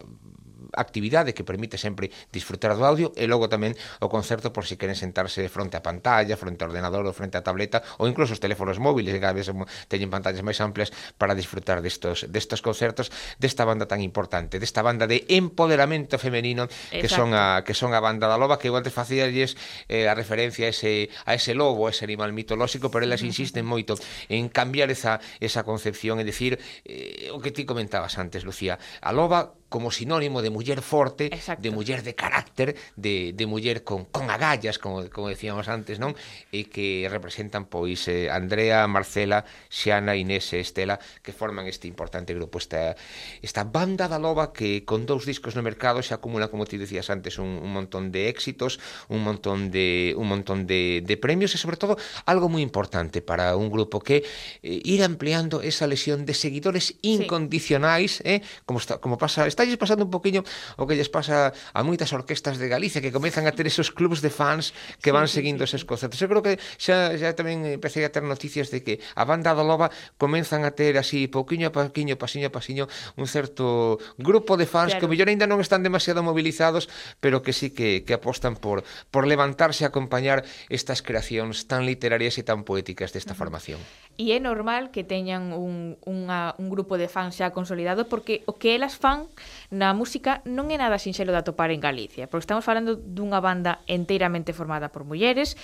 actividade 0.74 1.34
que 1.34 1.44
permite 1.44 1.78
sempre 1.78 2.12
disfrutar 2.32 2.76
do 2.78 2.86
audio 2.86 3.12
e 3.18 3.26
logo 3.26 3.50
tamén 3.50 3.74
o 4.00 4.08
concerto 4.08 4.54
por 4.54 4.66
si 4.66 4.78
queren 4.78 4.96
sentarse 4.96 5.46
fronte 5.50 5.78
á 5.78 5.82
pantalla, 5.82 6.38
fronte 6.38 6.64
ao 6.64 6.70
ordenador 6.72 7.04
ou 7.06 7.14
fronte 7.14 7.38
á 7.38 7.44
tableta 7.44 7.84
ou 8.00 8.06
incluso 8.08 8.38
os 8.38 8.42
teléfonos 8.42 8.78
móviles 8.78 9.18
que 9.18 9.26
a 9.26 9.36
veces 9.36 9.54
teñen 9.90 10.14
pantallas 10.14 10.46
máis 10.46 10.60
amplias 10.62 10.94
para 11.18 11.34
disfrutar 11.34 11.82
destos, 11.82 12.28
destos 12.30 12.62
concertos 12.62 13.10
desta 13.38 13.66
banda 13.66 13.86
tan 13.86 14.02
importante, 14.02 14.62
desta 14.62 14.82
banda 14.82 15.06
de 15.08 15.26
empoderamento 15.30 16.18
femenino 16.22 16.68
que 16.90 17.08
Exacto. 17.08 17.28
son 17.28 17.30
a 17.34 17.64
que 17.66 17.74
son 17.74 17.94
a 17.94 18.00
banda 18.00 18.28
da 18.28 18.38
loba 18.38 18.60
que 18.60 18.70
eu 18.70 18.76
antes 18.78 18.94
facíalles 18.94 19.58
eh, 19.88 20.08
a 20.08 20.14
referencia 20.14 20.68
a 20.68 20.72
ese 20.72 21.10
a 21.26 21.34
ese 21.34 21.54
lobo, 21.54 21.88
a 21.88 21.92
ese 21.92 22.06
animal 22.06 22.34
mitolóxico, 22.34 22.92
pero 22.92 23.06
elas 23.06 23.24
insisten 23.24 23.66
moito 23.66 23.96
en 24.30 24.50
cambiar 24.50 24.92
esa 24.92 25.20
esa 25.40 25.64
concepción, 25.64 26.20
é 26.20 26.26
dicir, 26.26 26.60
eh, 26.86 27.30
o 27.32 27.40
que 27.40 27.52
ti 27.52 27.66
comentabas 27.66 28.18
antes, 28.18 28.44
Lucía, 28.44 28.78
a 29.02 29.12
loba 29.12 29.61
como 29.72 29.88
sinónimo 29.90 30.44
de 30.44 30.52
muller 30.52 30.84
forte, 30.84 31.32
Exacto. 31.32 31.64
de 31.64 31.72
muller 31.72 32.04
de 32.04 32.14
carácter, 32.14 32.76
de, 33.00 33.32
de 33.32 33.46
muller 33.48 33.88
con, 33.88 34.04
con 34.04 34.28
agallas, 34.28 34.76
como, 34.76 35.08
como 35.08 35.32
decíamos 35.32 35.72
antes, 35.72 35.96
non? 35.96 36.12
E 36.52 36.68
que 36.68 37.08
representan, 37.08 37.72
pois, 37.72 38.04
eh, 38.12 38.28
Andrea, 38.28 38.84
Marcela, 38.92 39.48
Xiana, 39.72 40.20
Inés 40.20 40.52
e 40.52 40.60
Estela, 40.60 41.00
que 41.24 41.32
forman 41.32 41.72
este 41.72 41.88
importante 41.88 42.36
grupo, 42.36 42.60
esta, 42.60 43.00
esta 43.40 43.64
banda 43.64 44.12
da 44.12 44.20
loba 44.20 44.52
que 44.52 44.84
con 44.84 45.08
dous 45.08 45.24
discos 45.24 45.56
no 45.56 45.64
mercado 45.64 46.04
se 46.04 46.12
acumula, 46.12 46.52
como 46.52 46.68
ti 46.68 46.76
decías 46.76 47.08
antes, 47.08 47.40
un, 47.40 47.64
un 47.64 47.72
montón 47.72 48.12
de 48.12 48.28
éxitos, 48.28 48.76
un 49.08 49.24
montón 49.24 49.72
de 49.72 50.12
un 50.20 50.28
montón 50.28 50.68
de, 50.68 51.00
de 51.00 51.16
premios 51.16 51.56
e, 51.56 51.58
sobre 51.58 51.80
todo, 51.80 51.96
algo 52.28 52.52
moi 52.52 52.60
importante 52.60 53.24
para 53.24 53.56
un 53.56 53.72
grupo 53.72 54.04
que 54.04 54.28
eh, 54.68 54.84
ir 54.84 55.00
ampliando 55.00 55.64
esa 55.64 55.88
lesión 55.88 56.28
de 56.28 56.36
seguidores 56.36 57.00
incondicionais, 57.00 58.20
sí. 58.20 58.36
eh, 58.36 58.40
como, 58.68 58.84
está, 58.84 59.00
como 59.00 59.16
pasa 59.16 59.48
está 59.48 59.61
Estalles 59.62 59.78
pasando 59.78 60.06
un 60.06 60.10
poquinho 60.10 60.42
o 60.82 60.90
que 60.90 60.98
lles 60.98 61.06
pasa 61.06 61.54
a 61.54 61.82
moitas 61.86 62.10
orquestas 62.18 62.58
de 62.58 62.66
Galicia 62.66 62.98
que 62.98 63.14
comezan 63.14 63.46
a 63.46 63.54
ter 63.54 63.70
esos 63.70 63.94
clubs 63.94 64.26
de 64.26 64.34
fans 64.34 64.74
que 65.06 65.14
van 65.14 65.30
seguindo 65.30 65.62
eses 65.62 65.86
concertos. 65.86 66.18
Eu 66.18 66.26
creo 66.34 66.42
que 66.42 66.58
xa, 66.82 67.14
xa 67.14 67.38
tamén 67.38 67.62
empecé 67.70 68.02
a 68.02 68.10
ter 68.10 68.26
noticias 68.26 68.74
de 68.74 68.82
que 68.82 68.98
a 69.14 69.22
banda 69.22 69.54
do 69.54 69.62
Loba 69.62 69.94
comenzan 70.18 70.66
a 70.66 70.74
ter 70.74 70.98
así 70.98 71.30
pouquiño 71.30 71.70
a 71.70 71.72
pouquiño, 71.72 72.18
pasiño 72.18 72.50
a 72.50 72.54
pasiño, 72.54 72.90
un 73.22 73.30
certo 73.30 74.02
grupo 74.18 74.58
de 74.58 74.66
fans 74.66 74.98
claro. 74.98 75.06
que 75.06 75.10
mellor 75.14 75.30
ainda 75.30 75.46
non 75.46 75.62
están 75.62 75.86
demasiado 75.86 76.26
mobilizados, 76.26 76.90
pero 77.22 77.46
que 77.46 77.54
sí 77.54 77.70
que, 77.70 78.02
que 78.02 78.18
apostan 78.18 78.58
por, 78.58 78.82
por 79.14 79.30
levantarse 79.30 79.86
a 79.86 79.94
acompañar 79.94 80.42
estas 80.74 81.06
creacións 81.06 81.70
tan 81.70 81.86
literarias 81.86 82.42
e 82.42 82.44
tan 82.44 82.66
poéticas 82.66 83.14
desta 83.14 83.38
formación 83.38 83.78
e 84.18 84.36
é 84.36 84.40
normal 84.40 84.92
que 84.92 85.04
teñan 85.08 85.56
un, 85.56 85.96
unha, 86.04 86.54
un 86.60 86.68
grupo 86.68 87.00
de 87.00 87.08
fans 87.08 87.40
xa 87.40 87.56
consolidado 87.56 88.06
porque 88.12 88.44
o 88.50 88.60
que 88.60 88.76
elas 88.76 89.00
fan 89.00 89.28
na 89.72 89.96
música 89.96 90.44
non 90.44 90.68
é 90.70 90.78
nada 90.78 91.00
sinxelo 91.00 91.32
de 91.32 91.40
atopar 91.40 91.72
en 91.72 91.80
Galicia, 91.80 92.28
porque 92.28 92.44
estamos 92.46 92.66
falando 92.68 93.00
dunha 93.00 93.40
banda 93.40 93.82
enteiramente 93.88 94.52
formada 94.52 94.92
por 94.92 95.08
mulleres 95.08 95.56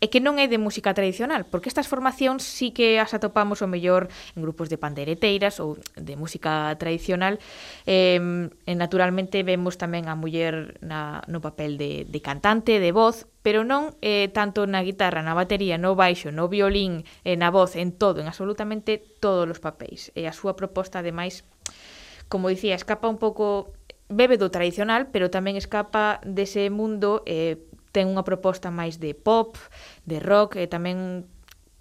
e 0.00 0.12
que 0.12 0.20
non 0.20 0.36
é 0.36 0.44
de 0.46 0.60
música 0.60 0.92
tradicional, 0.92 1.48
porque 1.48 1.72
estas 1.72 1.88
formacións 1.88 2.44
sí 2.44 2.72
que 2.72 3.00
as 3.00 3.16
atopamos 3.16 3.64
o 3.64 3.70
mellor 3.70 4.12
en 4.36 4.44
grupos 4.44 4.68
de 4.68 4.76
pandereteiras 4.76 5.56
ou 5.56 5.80
de 5.96 6.14
música 6.20 6.72
tradicional, 6.76 7.40
eh, 7.88 8.20
e 8.52 8.72
naturalmente 8.76 9.40
vemos 9.40 9.80
tamén 9.80 10.12
a 10.12 10.14
muller 10.14 10.76
na, 10.84 11.24
no 11.32 11.40
papel 11.40 11.80
de, 11.80 12.04
de 12.04 12.20
cantante, 12.20 12.76
de 12.76 12.92
voz, 12.92 13.24
pero 13.40 13.64
non 13.64 13.94
eh, 14.02 14.28
tanto 14.34 14.66
na 14.68 14.84
guitarra, 14.84 15.22
na 15.22 15.32
batería, 15.32 15.80
no 15.80 15.96
baixo, 15.96 16.34
no 16.34 16.50
violín, 16.50 17.06
eh, 17.24 17.38
na 17.38 17.48
voz, 17.48 17.78
en 17.78 17.94
todo, 17.94 18.20
en 18.20 18.28
absolutamente 18.28 18.98
todos 19.22 19.48
os 19.48 19.62
papéis. 19.62 20.12
E 20.18 20.28
a 20.28 20.34
súa 20.34 20.58
proposta, 20.58 21.00
ademais, 21.00 21.46
como 22.28 22.50
dicía, 22.50 22.74
escapa 22.74 23.06
un 23.06 23.22
pouco 23.22 23.72
bebe 24.08 24.38
do 24.38 24.50
tradicional, 24.50 25.10
pero 25.10 25.30
tamén 25.30 25.58
escapa 25.58 26.18
dese 26.22 26.70
mundo 26.70 27.22
eh, 27.26 27.58
ten 27.96 28.12
unha 28.12 28.28
proposta 28.28 28.68
máis 28.68 29.00
de 29.00 29.16
pop, 29.16 29.56
de 30.04 30.20
rock 30.20 30.60
e 30.60 30.68
tamén 30.68 31.24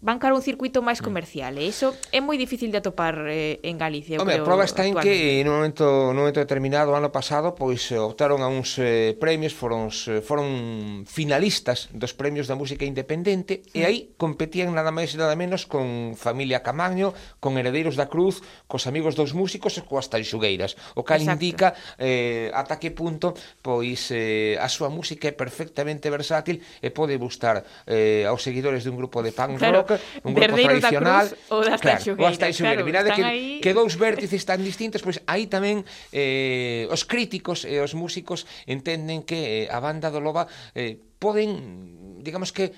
van 0.05 0.21
cara 0.21 0.37
un 0.37 0.45
circuito 0.45 0.85
máis 0.85 1.01
mm. 1.01 1.05
comercial 1.09 1.57
e 1.57 1.65
iso 1.65 1.97
é 2.13 2.21
moi 2.21 2.37
difícil 2.37 2.69
de 2.69 2.77
atopar 2.77 3.25
eh, 3.25 3.57
en 3.65 3.81
Galicia. 3.81 4.21
Home, 4.21 4.37
creo, 4.37 4.45
a 4.45 4.49
prova 4.53 4.61
está 4.61 4.85
en 4.85 4.93
que 5.01 5.41
en 5.41 5.49
un 5.49 5.57
momento, 5.57 6.13
nun 6.13 6.21
un 6.21 6.29
momento 6.29 6.37
determinado, 6.37 6.93
ano 6.93 7.09
pasado, 7.09 7.57
pois 7.57 7.89
eh, 7.89 7.97
optaron 7.97 8.45
a 8.45 8.47
uns 8.47 8.77
eh, 8.77 9.17
premios, 9.17 9.57
foron, 9.57 9.89
eh, 9.89 10.21
foron 10.21 11.09
finalistas 11.09 11.89
dos 11.89 12.13
premios 12.13 12.45
da 12.45 12.53
música 12.53 12.85
independente 12.85 13.65
sí. 13.65 13.81
e 13.81 13.81
mm. 13.81 13.87
aí 13.89 13.97
competían 14.21 14.69
nada 14.77 14.93
máis 14.93 15.09
e 15.09 15.17
nada 15.17 15.33
menos 15.33 15.65
con 15.65 16.13
Familia 16.13 16.61
Camaño, 16.61 17.17
con 17.41 17.57
Heredeiros 17.57 17.97
da 17.97 18.05
Cruz, 18.05 18.45
cos 18.69 18.85
amigos 18.85 19.17
dos 19.17 19.33
músicos 19.33 19.73
e 19.73 19.81
coas 19.81 20.05
tanxugueiras, 20.13 20.77
o 20.93 21.01
cal 21.01 21.25
Exacto. 21.25 21.33
indica 21.33 21.67
eh, 21.97 22.53
ata 22.53 22.77
que 22.77 22.93
punto 22.93 23.33
pois 23.65 24.13
eh, 24.13 24.53
a 24.61 24.69
súa 24.69 24.93
música 24.93 25.25
é 25.25 25.33
perfectamente 25.33 26.13
versátil 26.13 26.61
e 26.61 26.93
pode 26.93 27.17
gustar 27.17 27.65
eh, 27.89 28.29
aos 28.29 28.45
seguidores 28.45 28.85
dun 28.85 29.01
grupo 29.01 29.25
de 29.25 29.33
punk 29.33 29.57
claro. 29.57 29.81
rock 29.81 29.94
un 30.23 30.33
grupo 30.33 30.55
Verdeiro 30.55 30.77
tradicional. 30.79 31.27
Cruz, 31.29 31.51
ou 31.51 31.61
das 31.63 31.81
claro, 31.81 32.15
ou 32.15 32.27
Das 32.29 32.37
Tanxugueira. 32.37 32.81
Claro, 32.81 32.87
Mirade 32.87 33.09
que, 33.15 33.23
ahí... 33.23 33.59
que 33.61 33.71
dous 33.73 33.95
vértices 33.95 34.43
tan 34.45 34.61
distintos, 34.61 35.01
pois 35.01 35.19
pues, 35.19 35.29
aí 35.29 35.47
tamén 35.49 35.83
eh, 36.11 36.87
os 36.91 37.03
críticos 37.03 37.63
e 37.63 37.79
os 37.81 37.93
músicos 37.97 38.47
entenden 38.65 39.23
que 39.23 39.67
eh, 39.67 39.73
a 39.73 39.79
banda 39.79 40.13
do 40.13 40.21
Loba 40.21 40.47
eh, 40.73 40.97
poden, 41.19 42.19
digamos 42.21 42.51
que, 42.51 42.71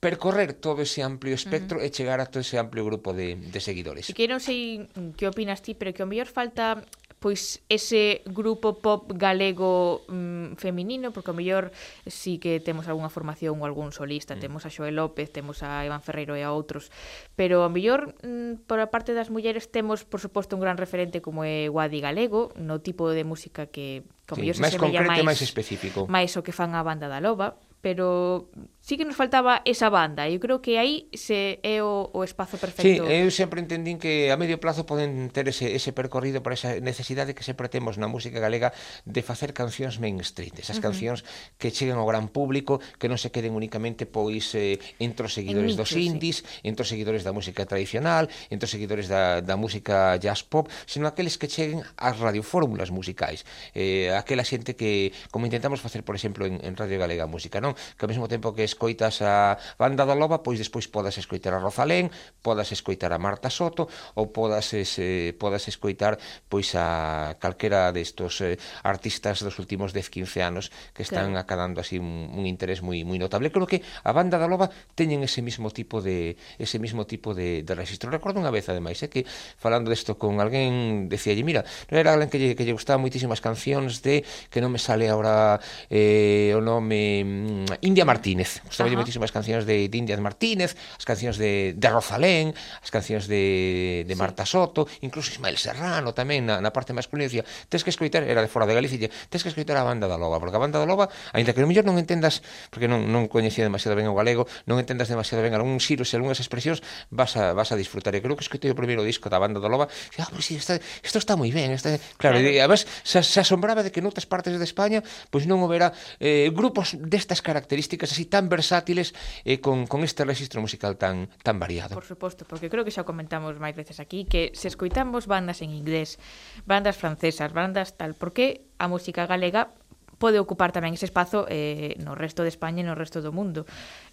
percorrer 0.00 0.52
todo 0.54 0.82
ese 0.82 1.02
amplio 1.02 1.34
espectro 1.34 1.78
uh 1.78 1.82
-huh. 1.82 1.90
e 1.90 1.94
chegar 1.94 2.22
a 2.22 2.26
todo 2.30 2.40
ese 2.40 2.54
amplio 2.54 2.86
grupo 2.86 3.10
de, 3.10 3.34
de 3.34 3.60
seguidores. 3.60 4.06
E 4.06 4.14
que 4.14 4.30
non 4.30 4.38
sei 4.38 4.86
que 5.18 5.26
opinas 5.26 5.58
ti, 5.58 5.74
pero 5.74 5.90
que 5.90 6.06
o 6.06 6.08
mellor 6.08 6.30
falta 6.30 6.86
pois 7.18 7.60
ese 7.68 8.22
grupo 8.26 8.78
pop 8.78 9.10
galego 9.14 10.02
mm, 10.06 10.54
feminino, 10.54 11.10
porque 11.10 11.34
ao 11.34 11.38
mellor 11.38 11.74
sí 12.06 12.38
que 12.38 12.62
temos 12.62 12.86
algunha 12.86 13.10
formación 13.10 13.58
ou 13.58 13.66
algún 13.66 13.90
solista, 13.90 14.38
mm. 14.38 14.40
temos 14.40 14.62
a 14.62 14.70
Xoel 14.70 14.94
López, 14.94 15.34
temos 15.34 15.66
a 15.66 15.82
Iván 15.82 16.02
Ferreiro 16.02 16.38
e 16.38 16.46
a 16.46 16.54
outros, 16.54 16.94
pero 17.34 17.66
ao 17.66 17.70
mellor 17.70 18.14
mm, 18.22 18.64
por 18.70 18.78
a 18.78 18.88
parte 18.94 19.12
das 19.18 19.34
mulleres 19.34 19.70
temos, 19.74 20.06
por 20.06 20.22
suposto, 20.22 20.54
un 20.54 20.62
gran 20.62 20.78
referente 20.78 21.18
como 21.18 21.42
é 21.42 21.66
Guadi 21.66 21.98
Galego, 21.98 22.54
no 22.54 22.78
tipo 22.78 23.10
de 23.10 23.26
música 23.26 23.66
que 23.66 24.06
como 24.28 24.44
sí, 24.44 24.54
máis 24.60 24.76
concreto 24.78 25.10
máis, 25.10 25.26
máis 25.26 25.42
específico. 25.42 26.06
Máis 26.06 26.36
o 26.38 26.44
que 26.46 26.54
fan 26.54 26.76
a 26.78 26.86
banda 26.86 27.10
da 27.10 27.18
Loba, 27.18 27.58
pero 27.80 28.48
sí 28.80 28.96
que 28.96 29.04
nos 29.04 29.16
faltaba 29.16 29.60
esa 29.68 29.92
banda. 29.92 30.26
Eu 30.32 30.40
creo 30.40 30.64
que 30.64 30.80
aí 30.80 31.12
se 31.12 31.60
é 31.60 31.84
o, 31.84 32.08
o 32.08 32.24
espazo 32.24 32.56
perfecto. 32.56 32.88
Sí, 32.88 32.96
eu 32.96 33.28
sempre 33.28 33.60
entendín 33.60 34.00
que 34.00 34.32
a 34.32 34.36
medio 34.40 34.56
plazo 34.58 34.88
poden 34.88 35.28
ter 35.28 35.44
ese, 35.44 35.76
ese 35.76 35.92
percorrido 35.92 36.40
por 36.40 36.56
esa 36.56 36.80
necesidade 36.80 37.36
que 37.36 37.44
sempre 37.44 37.68
temos 37.68 38.00
na 38.00 38.08
música 38.08 38.40
galega 38.40 38.72
de 39.04 39.20
facer 39.20 39.52
cancións 39.52 40.00
mainstream, 40.00 40.56
esas 40.56 40.80
cancións 40.80 41.20
uh 41.20 41.28
-huh. 41.28 41.60
que 41.60 41.68
cheguen 41.68 42.00
ao 42.00 42.08
gran 42.08 42.32
público, 42.32 42.80
que 42.96 43.12
non 43.12 43.20
se 43.20 43.28
queden 43.28 43.52
únicamente 43.52 44.08
pois 44.08 44.56
eh, 44.56 44.80
entre 44.96 45.28
os 45.28 45.36
seguidores 45.36 45.76
en 45.76 45.76
nicho, 45.76 45.84
dos 45.84 45.92
indies, 45.92 46.40
sí. 46.40 46.64
entre 46.64 46.82
os 46.82 46.88
seguidores 46.88 47.28
da 47.28 47.36
música 47.36 47.68
tradicional, 47.68 48.32
entre 48.48 48.64
os 48.64 48.72
seguidores 48.72 49.04
da, 49.12 49.44
da 49.44 49.60
música 49.60 50.16
jazz 50.16 50.40
pop, 50.48 50.72
sino 50.88 51.04
aqueles 51.04 51.36
que 51.36 51.44
cheguen 51.44 51.84
ás 52.00 52.16
radiofórmulas 52.16 52.88
musicais. 52.88 53.44
Eh, 53.76 54.08
aquela 54.16 54.48
xente 54.48 54.72
que, 54.72 55.12
como 55.28 55.44
intentamos 55.44 55.84
facer, 55.84 56.00
por 56.00 56.16
exemplo, 56.16 56.48
en, 56.48 56.56
en 56.64 56.72
Radio 56.72 56.96
Galega 56.96 57.28
Música, 57.28 57.60
non? 57.60 57.67
non? 57.68 57.76
Que 57.76 58.08
ao 58.08 58.10
mesmo 58.10 58.26
tempo 58.26 58.56
que 58.56 58.64
escoitas 58.64 59.20
a 59.20 59.60
banda 59.76 60.08
da 60.08 60.16
Loba, 60.16 60.40
pois 60.40 60.56
despois 60.56 60.88
podas 60.88 61.20
escoitar 61.20 61.52
a 61.52 61.60
Rosalén, 61.60 62.08
podas 62.40 62.72
escoitar 62.72 63.12
a 63.12 63.20
Marta 63.20 63.52
Soto, 63.52 63.92
ou 64.16 64.32
podas, 64.32 64.72
ese, 64.72 65.30
eh, 65.30 65.36
podas 65.36 65.68
escoitar 65.68 66.16
pois 66.48 66.72
a 66.72 67.36
calquera 67.36 67.92
destos 67.92 68.40
eh, 68.40 68.56
artistas 68.82 69.44
dos 69.44 69.60
últimos 69.60 69.92
10-15 69.92 70.40
anos 70.40 70.72
que 70.94 71.04
están 71.04 71.36
claro. 71.36 71.44
acadando 71.44 71.80
así 71.80 71.98
un, 72.00 72.32
un 72.32 72.44
interés 72.48 72.80
moi 72.80 73.02
moi 73.04 73.20
notable. 73.20 73.52
Creo 73.52 73.68
que 73.68 73.84
a 74.04 74.12
banda 74.16 74.40
da 74.40 74.48
Loba 74.48 74.72
teñen 74.96 75.20
ese 75.22 75.44
mismo 75.44 75.70
tipo 75.70 76.00
de 76.00 76.38
ese 76.56 76.78
mismo 76.78 77.04
tipo 77.04 77.34
de, 77.34 77.62
de 77.62 77.72
registro. 77.74 78.08
Recordo 78.08 78.40
unha 78.40 78.54
vez 78.54 78.66
ademais, 78.70 79.00
eh, 79.04 79.10
que 79.10 79.26
falando 79.58 79.90
desto 79.92 80.16
con 80.16 80.40
alguén 80.40 81.10
decíalle, 81.10 81.42
mira, 81.44 81.66
non 81.90 81.98
era 81.98 82.14
alguén 82.14 82.30
que 82.30 82.38
lle, 82.38 82.54
que 82.54 82.64
lle 82.64 82.74
gustaba 82.74 83.00
moitísimas 83.02 83.42
cancións 83.42 84.00
de 84.00 84.22
que 84.48 84.62
non 84.62 84.70
me 84.72 84.80
sale 84.80 85.10
agora 85.10 85.58
eh, 85.90 86.54
o 86.54 86.60
nome 86.62 87.24
mm, 87.24 87.57
Mm, 87.58 87.66
India 87.82 88.04
Martínez. 88.04 88.62
Gustaba 88.64 88.90
moitísimo 88.94 89.26
as 89.26 89.34
cancións 89.34 89.66
de, 89.66 89.90
de 89.90 89.96
India 89.98 90.14
Martínez, 90.20 90.78
as 90.94 91.02
cancións 91.02 91.34
de, 91.38 91.74
de 91.74 91.88
Rosalén, 91.90 92.54
as 92.82 92.90
cancións 92.94 93.26
de, 93.26 94.06
de 94.06 94.14
Marta 94.14 94.46
sí. 94.46 94.54
Soto, 94.54 94.86
incluso 95.02 95.34
Ismael 95.34 95.58
Serrano 95.58 96.14
tamén 96.14 96.46
na, 96.46 96.62
na 96.62 96.70
parte 96.70 96.94
masculina. 96.94 97.26
Dicía, 97.26 97.44
tens 97.66 97.82
que 97.82 97.90
escoitar, 97.90 98.22
era 98.22 98.40
de 98.40 98.50
fora 98.50 98.64
de 98.64 98.78
Galicia, 98.78 99.10
tens 99.10 99.28
tes 99.28 99.42
que 99.42 99.50
escoitar 99.50 99.74
a 99.74 99.82
banda 99.82 100.06
da 100.06 100.14
Loba, 100.14 100.38
porque 100.38 100.54
a 100.54 100.62
banda 100.62 100.78
da 100.78 100.86
Loba, 100.86 101.10
ainda 101.34 101.50
que 101.50 101.60
no 101.60 101.66
mellor 101.66 101.82
non 101.82 101.98
entendas, 101.98 102.44
porque 102.70 102.86
non, 102.86 103.10
non 103.10 103.26
coñecía 103.26 103.66
demasiado 103.66 103.98
ben 103.98 104.06
o 104.06 104.14
galego, 104.14 104.46
non 104.70 104.78
entendas 104.78 105.10
demasiado 105.10 105.42
ben 105.42 105.54
algún 105.58 105.82
xiros 105.82 106.14
e 106.14 106.14
algunhas 106.14 106.38
expresións, 106.38 106.78
vas 107.10 107.34
a, 107.34 107.56
vas 107.56 107.74
a 107.74 107.76
disfrutar. 107.76 108.14
E 108.14 108.22
creo 108.22 108.38
que 108.38 108.46
escoitei 108.46 108.70
o 108.70 108.78
primeiro 108.78 109.02
disco 109.02 109.26
da 109.26 109.42
banda 109.42 109.58
da 109.58 109.66
Loba, 109.66 109.90
e, 110.14 110.22
ah, 110.22 110.30
pues 110.30 110.46
sí, 110.46 110.54
está, 110.54 110.78
isto 110.78 111.18
está 111.18 111.34
moi 111.34 111.50
ben, 111.50 111.74
está... 111.74 111.98
claro, 112.20 112.38
claro. 112.38 112.44
E, 112.44 112.62
además, 112.62 112.86
se, 113.02 113.18
se 113.24 113.40
asombraba 113.42 113.82
de 113.82 113.90
que 113.90 113.98
noutras 113.98 114.28
partes 114.28 114.54
de 114.54 114.62
España, 114.64 115.02
pois 115.32 115.42
pues 115.42 115.50
non 115.50 115.58
houbera 115.64 115.90
eh, 116.22 116.50
grupos 116.54 116.94
destas 116.98 117.42
características 117.48 118.12
así 118.12 118.28
tan 118.28 118.52
versátiles 118.52 119.16
e 119.48 119.56
eh, 119.56 119.58
con, 119.64 119.88
con 119.88 120.04
este 120.04 120.28
registro 120.28 120.60
musical 120.60 121.00
tan 121.00 121.32
tan 121.40 121.56
variado. 121.56 121.96
Por 121.96 122.04
suposto, 122.04 122.44
porque 122.44 122.68
creo 122.68 122.84
que 122.84 122.92
xa 122.92 123.08
comentamos 123.08 123.56
máis 123.56 123.72
veces 123.72 124.04
aquí 124.04 124.28
que 124.28 124.52
se 124.52 124.68
escoitamos 124.68 125.24
bandas 125.24 125.64
en 125.64 125.72
inglés, 125.72 126.20
bandas 126.68 127.00
francesas, 127.00 127.56
bandas 127.56 127.96
tal, 127.96 128.12
por 128.12 128.36
que 128.36 128.68
a 128.76 128.84
música 128.92 129.24
galega 129.24 129.72
pode 130.18 130.42
ocupar 130.42 130.74
tamén 130.74 130.92
ese 130.98 131.06
espazo 131.06 131.46
eh, 131.46 131.94
no 132.02 132.18
resto 132.18 132.42
de 132.42 132.50
España 132.50 132.82
e 132.82 132.86
no 132.86 132.98
resto 132.98 133.22
do 133.22 133.30
mundo. 133.30 133.64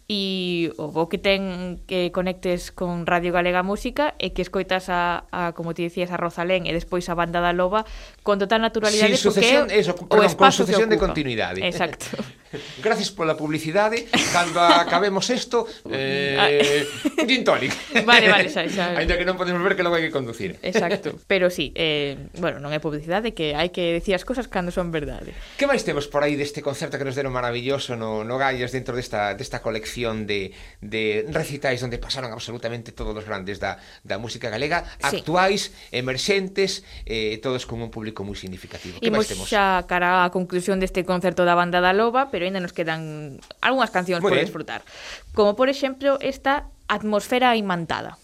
E 0.05 0.69
o 0.77 0.93
bo 0.93 1.09
que 1.09 1.17
ten 1.17 1.81
que 1.89 2.13
conectes 2.13 2.69
con 2.69 3.09
Radio 3.09 3.33
Galega 3.33 3.65
Música 3.65 4.13
é 4.21 4.29
que 4.29 4.45
escoitas 4.45 4.85
a, 4.93 5.25
a 5.33 5.57
como 5.57 5.73
ti 5.73 5.81
decías, 5.81 6.13
a 6.13 6.17
Rosalén 6.21 6.69
e 6.69 6.71
despois 6.77 7.09
a 7.09 7.17
Banda 7.17 7.41
da 7.41 7.57
Loba 7.57 7.89
con 8.21 8.37
total 8.37 8.61
naturalidade 8.61 9.17
Sin 9.17 9.33
sucesión, 9.33 9.65
porque 9.65 9.81
eso, 9.81 9.97
perdón, 9.97 10.21
o 10.21 10.29
espazo 10.29 10.61
con 10.61 10.69
sucesión 10.69 10.89
de 10.93 11.01
continuidade. 11.01 11.59
Exacto. 11.65 12.13
Gracias 12.81 13.11
pola 13.11 13.37
publicidade. 13.37 14.07
Cando 14.33 14.59
acabemos 14.61 15.29
isto, 15.29 15.67
eh, 15.89 16.85
un 17.17 17.27
gin 17.27 17.43
tonic. 17.43 17.73
Vale, 18.05 18.29
vale, 18.29 18.49
xa, 18.49 18.67
xa. 18.69 18.95
Ainda 18.99 19.17
que 19.17 19.25
non 19.25 19.35
podemos 19.35 19.61
ver 19.61 19.75
que 19.75 19.83
logo 19.83 19.95
hai 19.97 20.05
que 20.07 20.13
conducir. 20.13 20.57
Exacto. 20.61 21.19
Pero 21.27 21.49
sí, 21.49 21.71
eh, 21.75 22.29
bueno, 22.39 22.63
non 22.63 22.71
é 22.71 22.79
publicidade 22.79 23.35
que 23.35 23.53
hai 23.53 23.69
que 23.69 23.95
decir 23.95 24.15
as 24.15 24.23
cosas 24.23 24.47
cando 24.47 24.71
son 24.71 24.89
verdade. 24.89 25.35
Que 25.59 25.67
máis 25.67 25.83
temos 25.83 26.07
por 26.07 26.23
aí 26.23 26.39
deste 26.39 26.63
concerto 26.63 26.95
que 26.95 27.05
nos 27.05 27.17
deron 27.17 27.35
maravilloso 27.35 27.99
no, 27.99 28.23
no 28.23 28.39
Gallas 28.39 28.71
dentro 28.71 28.95
desta, 28.95 29.35
desta 29.35 29.59
colección 29.59 30.29
de, 30.29 30.55
de 30.79 31.25
recitais 31.29 31.81
onde 31.83 31.99
pasaron 31.99 32.31
absolutamente 32.31 32.95
todos 32.95 33.11
os 33.15 33.25
grandes 33.25 33.59
da, 33.59 33.81
da 34.05 34.15
música 34.17 34.47
galega, 34.47 34.87
sí. 35.03 35.19
actuais, 35.19 35.75
emerxentes, 35.91 36.85
eh, 37.05 37.37
todos 37.41 37.65
con 37.65 37.81
un 37.81 37.91
público 37.91 38.23
moi 38.23 38.37
significativo. 38.37 39.01
Que 39.01 39.09
Imos 39.11 39.25
máis 39.25 39.29
temos? 39.29 39.45
xa 39.49 39.83
cara 39.89 40.23
a 40.23 40.31
conclusión 40.31 40.79
deste 40.79 41.03
concerto 41.03 41.43
da 41.43 41.57
banda 41.57 41.83
da 41.83 41.91
Loba, 41.91 42.29
pero 42.31 42.44
pero 42.45 42.61
nos 42.61 42.73
quedan 42.73 43.41
algunhas 43.65 43.89
cancións 43.89 44.21
Muy 44.21 44.29
por 44.29 44.37
bien. 44.37 44.45
disfrutar. 44.45 44.85
Como 45.33 45.55
por 45.55 45.69
exemplo 45.69 46.21
esta 46.21 46.69
Atmosfera 46.85 47.55
imantada. 47.57 48.21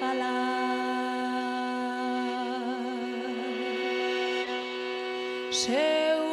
falar. 0.00 0.38
Seu 5.50 6.27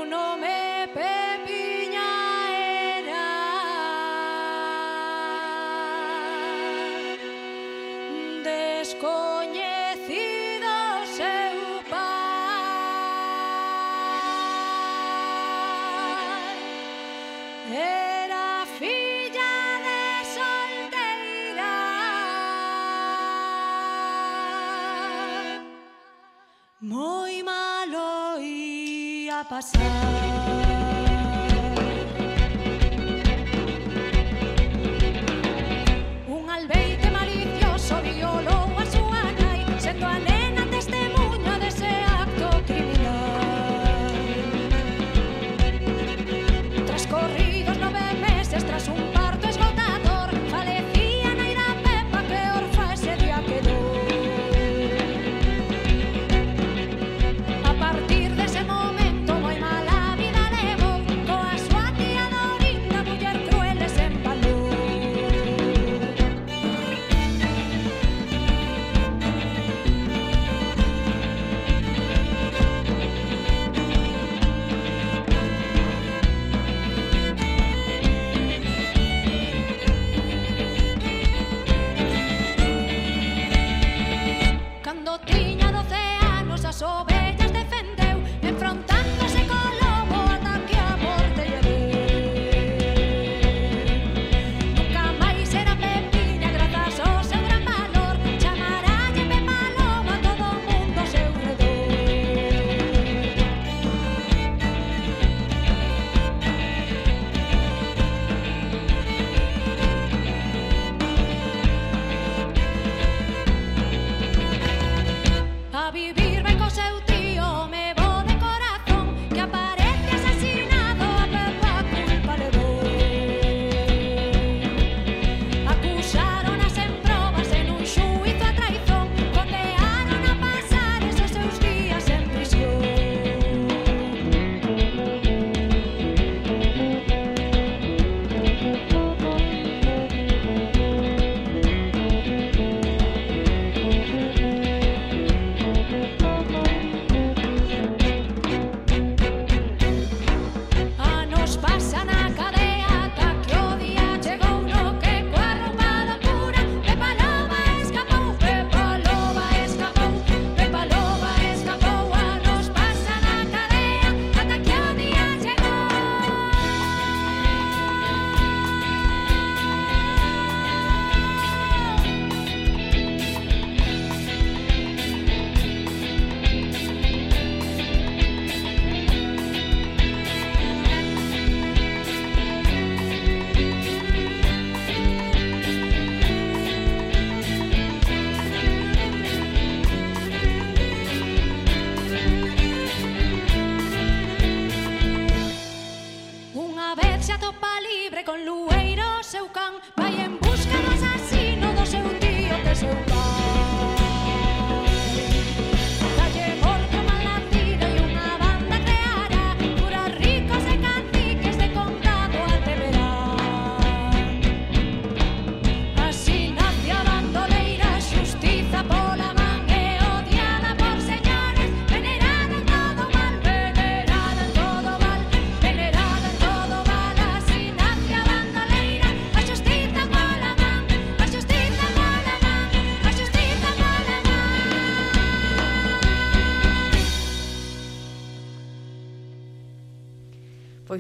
pasar. 29.56 30.75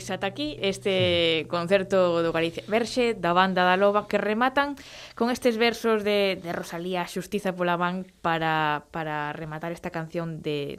Pois 0.05 0.21
ata 0.21 0.27
aquí 0.29 0.53
este 0.61 1.49
concerto 1.49 2.21
do 2.21 2.29
Galicia 2.29 2.61
Verxe 2.69 3.17
da 3.17 3.33
banda 3.33 3.65
da 3.65 3.73
Loba 3.73 4.05
que 4.05 4.21
rematan 4.21 4.77
con 5.17 5.33
estes 5.33 5.57
versos 5.57 6.05
de, 6.05 6.37
de 6.37 6.53
Rosalía 6.53 7.09
Xustiza 7.09 7.57
pola 7.57 7.73
man 7.73 8.05
para, 8.21 8.85
para 8.93 9.33
rematar 9.33 9.73
esta 9.73 9.89
canción 9.89 10.45
de 10.45 10.77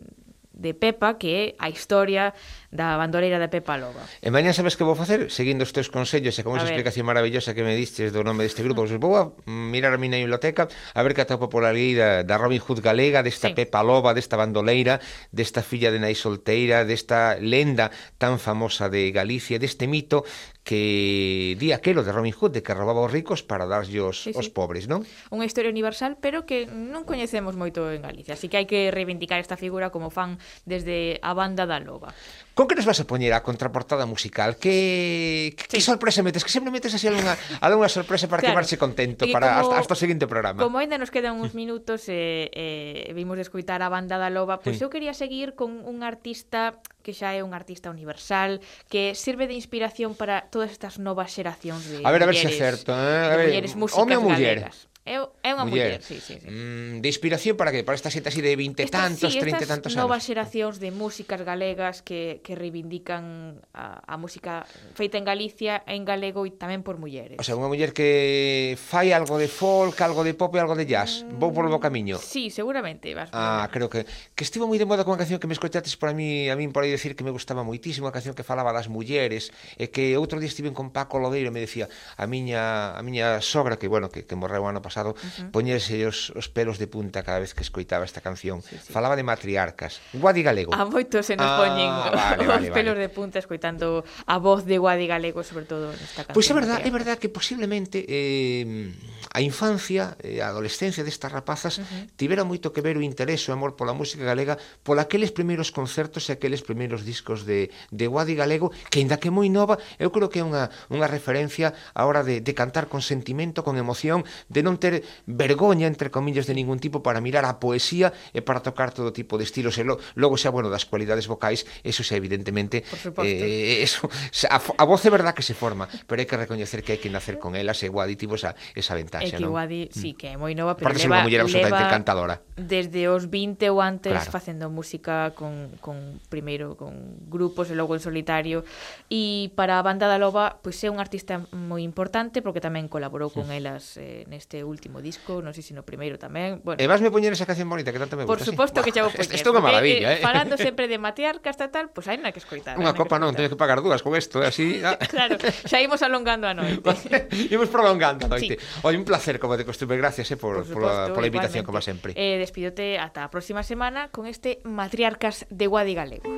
de 0.57 0.73
Pepa, 0.73 1.21
que 1.21 1.29
é 1.37 1.45
a 1.61 1.69
historia 1.69 2.33
da 2.73 2.97
bandoleira 2.97 3.37
de 3.37 3.53
Pepa 3.53 3.77
Loba. 3.77 4.01
E 4.25 4.33
mañá 4.33 4.57
sabes 4.57 4.75
que 4.75 4.83
vou 4.83 4.97
facer? 4.97 5.29
Seguindo 5.29 5.63
os 5.63 5.71
teus 5.71 5.93
consellos 5.93 6.33
e 6.41 6.43
con 6.43 6.57
esa 6.57 6.65
explicación 6.65 7.05
maravillosa 7.05 7.53
que 7.53 7.61
me 7.61 7.77
distes 7.77 8.11
do 8.11 8.25
nome 8.25 8.49
deste 8.49 8.65
grupo, 8.65 8.89
vou 8.89 9.15
a 9.21 9.23
mirar 9.45 9.93
a 9.93 10.01
miña 10.01 10.17
biblioteca 10.17 10.67
a 10.67 11.01
ver 11.05 11.13
que 11.13 11.23
atopo 11.23 11.53
pola 11.53 11.77
lei 11.77 11.93
da, 11.93 12.25
da 12.25 12.41
Robin 12.41 12.59
Hood 12.59 12.81
galega, 12.81 13.21
desta 13.21 13.53
sí. 13.53 13.55
Pepa 13.55 13.85
Loba, 13.85 14.17
desta 14.17 14.41
bandoleira, 14.41 14.99
desta 15.29 15.61
filla 15.61 15.93
de 15.93 16.01
nai 16.01 16.17
solteira, 16.17 16.89
desta 16.89 17.37
lenda 17.37 17.93
tan 18.17 18.41
famosa 18.41 18.89
de 18.89 19.13
Galicia, 19.13 19.61
deste 19.61 19.85
mito 19.85 20.25
que 20.67 21.55
di 21.62 21.71
aquelo 21.71 22.03
de 22.03 22.11
Robin 22.11 22.35
Hood 22.35 22.51
de 22.51 22.62
que 22.67 22.75
robaba 22.75 23.07
os 23.07 23.14
ricos 23.14 23.47
para 23.47 23.71
darlle 23.71 24.03
os, 24.03 24.19
sí, 24.19 24.35
sí. 24.35 24.39
os 24.39 24.51
pobres, 24.51 24.91
non? 24.91 25.07
Unha 25.31 25.47
historia 25.47 25.71
universal, 25.71 26.19
pero 26.19 26.43
que 26.43 26.67
non 26.67 27.07
coñecemos 27.07 27.55
moito 27.55 27.87
en 27.95 28.03
Galicia, 28.03 28.35
así 28.35 28.51
que 28.51 28.59
hai 28.59 28.67
que 28.67 28.91
reivindicar 28.91 29.39
esta 29.39 29.55
figura 29.55 29.95
como 29.95 30.11
fan 30.11 30.43
desde 30.67 31.23
a 31.23 31.39
banda 31.39 31.71
da 31.71 31.79
loba. 31.79 32.11
Con 32.57 32.69
que 32.69 32.75
nos 32.75 32.89
vas 32.89 32.97
a 32.97 33.05
poñer 33.05 33.37
a 33.37 33.45
contraportada 33.45 34.09
musical? 34.09 34.57
Que, 34.57 35.53
que, 35.61 35.77
sí. 35.77 35.85
sorpresa 35.85 36.25
metes? 36.25 36.41
Que 36.41 36.49
sempre 36.49 36.73
metes 36.73 36.89
así 36.97 37.05
algunha, 37.05 37.37
algunha 37.61 37.93
sorpresa 37.93 38.33
para 38.33 38.41
claro. 38.41 38.57
quemarse 38.57 38.81
contento 38.81 39.29
e 39.29 39.33
para 39.37 39.61
como, 39.61 39.77
hasta, 39.77 39.77
hasta 39.85 39.93
o 39.93 40.01
seguinte 40.01 40.25
programa. 40.25 40.65
Como 40.65 40.81
ainda 40.81 40.97
nos 40.97 41.13
quedan 41.13 41.37
uns 41.37 41.53
minutos 41.53 42.09
e 42.09 42.49
eh, 42.57 43.13
eh, 43.13 43.13
vimos 43.13 43.37
de 43.37 43.45
escoitar 43.45 43.85
a 43.85 43.93
banda 43.93 44.17
da 44.17 44.33
Loba, 44.33 44.65
pois 44.65 44.73
pues 44.73 44.81
sí. 44.81 44.85
eu 44.85 44.89
quería 44.89 45.13
seguir 45.13 45.53
con 45.53 45.85
un 45.85 46.01
artista 46.01 46.81
que 47.05 47.13
xa 47.13 47.37
é 47.37 47.45
un 47.45 47.53
artista 47.53 47.93
universal, 47.93 48.65
que 48.89 49.13
sirve 49.13 49.45
de 49.45 49.53
inspiración 49.53 50.17
para 50.17 50.49
todas 50.49 50.73
estas 50.73 50.97
novas 50.97 51.37
xeracións 51.37 51.85
de 51.85 52.01
A 52.01 52.09
ver, 52.09 52.25
a 52.25 52.33
ver 52.33 52.41
mulleres, 52.41 52.57
se 52.57 52.65
acerto, 52.65 52.97
eh? 52.97 53.21
A 53.21 53.37
ver, 53.37 53.53
mulleres 53.53 53.77
músicas 53.77 54.01
home 54.01 54.17
ou 54.17 54.33
muller? 54.33 54.65
galegas. 54.65 54.89
É, 55.07 55.23
é 55.23 55.51
unha 55.55 55.63
muller, 55.63 55.97
muller 55.97 56.03
sí, 56.03 56.19
sí, 56.19 56.43
sí. 56.43 56.51
Mm, 56.51 56.99
de 56.99 57.09
inspiración 57.09 57.55
para 57.55 57.71
que? 57.71 57.87
Para 57.87 57.95
esta 57.95 58.11
xente 58.11 58.27
así 58.27 58.43
de 58.43 58.59
20 58.59 58.83
Esta, 58.83 59.07
tantos, 59.07 59.31
sí, 59.31 59.39
30 59.39 59.63
tantos 59.63 59.95
anos. 59.95 60.03
novas 60.03 60.27
xeracións 60.27 60.83
de 60.83 60.91
músicas 60.91 61.47
galegas 61.47 62.03
que, 62.03 62.43
que 62.43 62.59
reivindican 62.59 63.63
a, 63.71 64.03
a 64.03 64.15
música 64.19 64.67
feita 64.99 65.15
en 65.15 65.23
Galicia, 65.23 65.87
en 65.87 66.03
galego 66.03 66.43
e 66.43 66.51
tamén 66.59 66.83
por 66.83 66.99
mulleres. 66.99 67.39
O 67.39 67.45
sea, 67.47 67.55
unha 67.55 67.71
muller 67.71 67.95
que 67.95 68.75
fai 68.75 69.15
algo 69.15 69.39
de 69.39 69.47
folk, 69.47 69.95
algo 70.03 70.27
de 70.27 70.35
pop 70.35 70.51
e 70.55 70.59
algo 70.59 70.75
de 70.75 70.91
jazz. 70.91 71.23
Mm, 71.23 71.39
Vou 71.39 71.55
polo 71.55 71.71
bo 71.71 71.79
camiño. 71.79 72.19
Sí, 72.19 72.51
seguramente. 72.51 73.15
Vas 73.15 73.31
ah, 73.31 73.71
creo 73.71 73.87
que 73.87 74.03
que 74.35 74.43
estivo 74.43 74.67
moi 74.67 74.75
de 74.75 74.91
moda 74.91 75.07
con 75.07 75.15
a 75.15 75.21
canción 75.23 75.39
que 75.39 75.47
me 75.47 75.55
escoitates 75.55 75.95
por 75.95 76.11
a 76.11 76.15
mí, 76.19 76.51
a 76.51 76.59
min 76.59 76.75
por 76.75 76.83
aí 76.83 76.91
decir 76.91 77.15
que 77.15 77.23
me 77.23 77.31
gustaba 77.31 77.63
moitísimo, 77.63 78.11
a 78.11 78.15
canción 78.17 78.35
que 78.35 78.43
falaba 78.43 78.75
das 78.75 78.91
mulleres, 78.91 79.55
e 79.79 79.87
que 79.95 80.19
outro 80.19 80.43
día 80.43 80.51
estive 80.51 80.75
con 80.75 80.91
Paco 80.91 81.23
Lodeiro 81.23 81.49
e 81.51 81.55
me 81.55 81.63
decía, 81.63 81.87
a 82.19 82.27
miña, 82.27 82.97
a 82.97 83.01
miña 83.07 83.39
sogra, 83.39 83.79
que, 83.79 83.87
bueno, 83.87 84.11
que, 84.11 84.27
que 84.27 84.35
morreu 84.35 84.67
ano 84.67 84.81
pasado, 84.81 84.95
pasado, 84.97 85.11
uh 85.12 85.16
-huh. 85.16 85.51
poñerse 85.53 85.92
os, 86.09 86.32
os 86.32 86.49
pelos 86.49 86.80
de 86.80 86.88
punta 86.88 87.20
cada 87.20 87.38
vez 87.38 87.53
que 87.53 87.61
escoitaba 87.61 88.05
esta 88.05 88.24
canción. 88.24 88.62
Sí, 88.62 88.80
sí. 88.80 88.92
Falaba 88.92 89.16
de 89.16 89.22
matriarcas. 89.22 90.01
Guadi 90.16 90.42
Galego. 90.42 90.72
Ah, 90.72 90.82
a 90.82 90.84
moitos 90.88 91.28
se 91.28 91.36
nos 91.36 91.44
ah, 91.44 91.59
poñen 91.61 91.92
vale, 91.92 92.40
os 92.40 92.49
vale, 92.49 92.68
pelos 92.72 92.97
vale. 92.97 93.05
de 93.05 93.09
punta 93.12 93.36
escoitando 93.38 94.05
a 94.24 94.36
voz 94.40 94.64
de 94.64 94.80
Guadi 94.80 95.07
Galego, 95.07 95.44
sobre 95.44 95.68
todo 95.68 95.92
nesta 95.92 96.24
canción. 96.24 96.32
Pois 96.32 96.49
pues 96.49 96.53
é 96.53 96.55
verdad, 96.57 96.78
é 96.80 96.90
verdad 96.90 97.16
que 97.20 97.28
posiblemente 97.28 98.09
eh, 98.09 98.97
a 99.36 99.40
infancia, 99.44 100.16
eh, 100.24 100.40
a 100.40 100.49
adolescencia 100.49 101.05
destas 101.05 101.28
rapazas 101.28 101.76
uh 101.76 101.84
-huh. 101.84 102.16
tivera 102.16 102.40
moito 102.49 102.72
que 102.72 102.80
ver 102.80 102.97
o 102.97 103.05
interés, 103.05 103.44
o 103.49 103.53
amor 103.53 103.76
pola 103.76 103.92
música 103.92 104.24
galega, 104.24 104.57
pola 104.80 105.05
aqueles 105.05 105.28
primeiros 105.36 105.68
concertos 105.68 106.24
e 106.28 106.32
aqueles 106.32 106.64
primeiros 106.64 107.05
discos 107.05 107.44
de, 107.44 107.68
de 107.92 108.07
Guadi 108.09 108.32
Galego, 108.32 108.72
que 108.88 109.05
ainda 109.05 109.20
que 109.20 109.28
moi 109.28 109.53
nova, 109.53 109.76
eu 110.01 110.09
creo 110.09 110.32
que 110.32 110.40
é 110.40 110.44
unha, 110.47 110.72
unha 110.88 111.05
referencia 111.05 111.76
a 111.92 112.09
hora 112.09 112.24
de, 112.24 112.40
de 112.40 112.53
cantar 112.57 112.88
con 112.88 113.05
sentimento, 113.05 113.61
con 113.66 113.76
emoción, 113.76 114.24
de 114.49 114.62
non 114.62 114.78
ter 114.78 114.86
ter 114.87 115.03
vergoña, 115.26 115.91
entre 115.91 116.14
comillas, 116.14 116.47
de 116.47 116.55
ningún 116.55 116.78
tipo 116.78 117.03
para 117.03 117.18
mirar 117.18 117.43
a 117.43 117.59
poesía 117.59 118.14
e 118.30 118.47
para 118.47 118.62
tocar 118.62 118.95
todo 118.95 119.11
tipo 119.11 119.34
de 119.34 119.43
estilos. 119.43 119.74
E 119.78 119.82
lo, 119.82 119.99
logo 120.14 120.39
xa, 120.39 120.55
bueno, 120.55 120.70
das 120.70 120.87
cualidades 120.87 121.26
vocais, 121.26 121.66
eso 121.82 122.07
xa 122.07 122.14
evidentemente... 122.14 122.87
Eh, 123.26 123.82
eso, 123.82 124.07
xa, 124.30 124.47
a, 124.55 124.59
a 124.62 124.84
voz 124.87 125.03
é 125.03 125.11
verdad 125.11 125.34
que 125.34 125.43
se 125.43 125.59
forma, 125.59 125.91
pero 126.07 126.22
hai 126.22 126.28
que 126.30 126.39
recoñecer 126.39 126.87
que 126.87 126.95
hai 126.95 127.01
que 127.03 127.11
nacer 127.11 127.43
con 127.43 127.59
ela, 127.59 127.74
e 127.74 127.89
Guadi 127.91 128.14
tivo 128.14 128.39
esa, 128.39 128.55
esa 128.78 128.95
ventaxa, 128.95 129.43
non? 129.43 129.51
Que 129.51 129.51
Guadi, 129.51 129.82
mm. 129.91 129.95
sí, 129.97 130.11
que 130.14 130.30
é 130.30 130.37
moi 130.39 130.55
nova, 130.55 130.78
pero 130.78 130.95
Aparte, 130.95 131.11
leva, 131.11 131.18
unha 131.18 131.26
muller 131.26 131.41
absolutamente 131.43 131.82
encantadora. 131.82 132.34
Desde 132.55 133.11
os 133.11 133.26
20 133.26 133.59
ou 133.74 133.82
antes 133.82 134.14
claro. 134.14 134.30
facendo 134.30 134.70
música 134.70 135.34
con, 135.34 135.74
con 135.82 136.22
primeiro 136.30 136.76
con 136.76 137.18
grupos 137.26 137.72
e 137.72 137.74
logo 137.74 137.97
en 137.97 138.03
solitario 138.05 138.62
e 139.11 139.51
para 139.57 139.80
a 139.80 139.82
banda 139.82 140.07
da 140.07 140.20
Loba 140.20 140.61
pois 140.62 140.78
é 140.84 140.89
un 140.93 141.01
artista 141.01 141.43
moi 141.51 141.82
importante 141.82 142.45
porque 142.45 142.61
tamén 142.61 142.87
colaborou 142.93 143.32
sí. 143.32 143.41
con 143.41 143.51
elas 143.51 143.97
eh, 143.97 144.28
neste 144.28 144.62
último 144.62 144.76
último 144.77 145.01
disco, 145.01 145.41
non 145.41 145.57
sei 145.57 145.64
se 145.64 145.72
no 145.72 145.81
primeiro 145.81 146.20
tamén. 146.20 146.61
Bueno, 146.61 146.77
e 146.77 146.85
vasme 146.85 147.09
poñer 147.09 147.33
esa 147.33 147.49
canción 147.49 147.64
bonita 147.72 147.89
que 147.89 147.97
tanto 147.97 148.20
me 148.20 148.29
gusta. 148.29 148.37
Por 148.37 148.45
suposto 148.45 148.85
sí. 148.85 148.85
que 148.85 148.93
xa 148.93 149.09
vou 149.09 149.12
poñer. 149.12 149.33
Isto 149.33 149.49
é 149.49 149.53
unha 149.57 149.64
maravilla, 149.64 150.09
eh. 150.12 150.20
Falando 150.20 150.61
sempre 150.61 150.85
de 150.85 151.01
matriarcas 151.01 151.57
e 151.57 151.68
tal, 151.72 151.89
pois 151.89 152.05
pues 152.05 152.12
hai 152.12 152.20
na 152.20 152.29
que 152.31 152.41
escoitar. 152.45 152.77
Unha 152.77 152.93
copa 152.93 153.16
non, 153.16 153.33
teño 153.33 153.49
que 153.49 153.57
pagar 153.57 153.81
dúas 153.81 154.05
con 154.05 154.12
isto, 154.12 154.45
eh, 154.45 154.53
así. 154.53 154.85
Ah. 154.85 155.01
claro, 155.14 155.41
xa 155.41 155.81
imos 155.81 156.05
alongando 156.05 156.45
a 156.45 156.53
noite. 156.53 156.85
imos 157.57 157.72
prolongando 157.72 158.29
a 158.29 158.37
noite. 158.37 158.61
Sí. 158.61 158.85
Oi, 158.85 158.95
un 159.01 159.09
placer 159.09 159.41
como 159.41 159.57
de 159.57 159.64
costume, 159.64 159.97
gracias 159.97 160.29
eh, 160.31 160.37
por, 160.37 160.61
por, 160.68 160.77
por, 160.77 160.83
la, 160.85 161.09
por 161.16 161.24
la 161.24 161.29
invitación 161.33 161.64
como 161.64 161.81
sempre. 161.81 162.12
Eh, 162.12 162.37
despídote 162.37 163.01
ata 163.01 163.24
a 163.24 163.33
próxima 163.33 163.64
semana 163.64 164.12
con 164.12 164.29
este 164.29 164.61
Matriarcas 164.68 165.49
de 165.49 165.66
Guadi 165.66 165.97
Galego. 165.97 166.29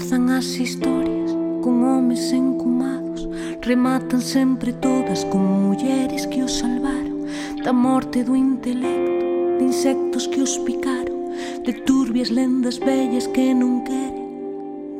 comezan 0.00 0.30
as 0.30 0.46
historias 0.58 1.30
con 1.62 1.84
homes 1.84 2.32
encumados. 2.32 3.28
Rematan 3.60 4.22
sempre 4.22 4.72
todas 4.72 5.26
con 5.26 5.42
mulleres 5.62 6.26
que 6.26 6.42
os 6.42 6.58
salvaron 6.58 7.26
Da 7.62 7.72
morte 7.72 8.24
do 8.24 8.34
intelecto, 8.34 9.58
de 9.58 9.64
insectos 9.64 10.26
que 10.26 10.40
os 10.40 10.56
picaron 10.64 11.20
De 11.64 11.74
turbias 11.84 12.30
lendas 12.30 12.78
bellas 12.78 13.28
que 13.28 13.52
non 13.52 13.84
queren 13.84 14.24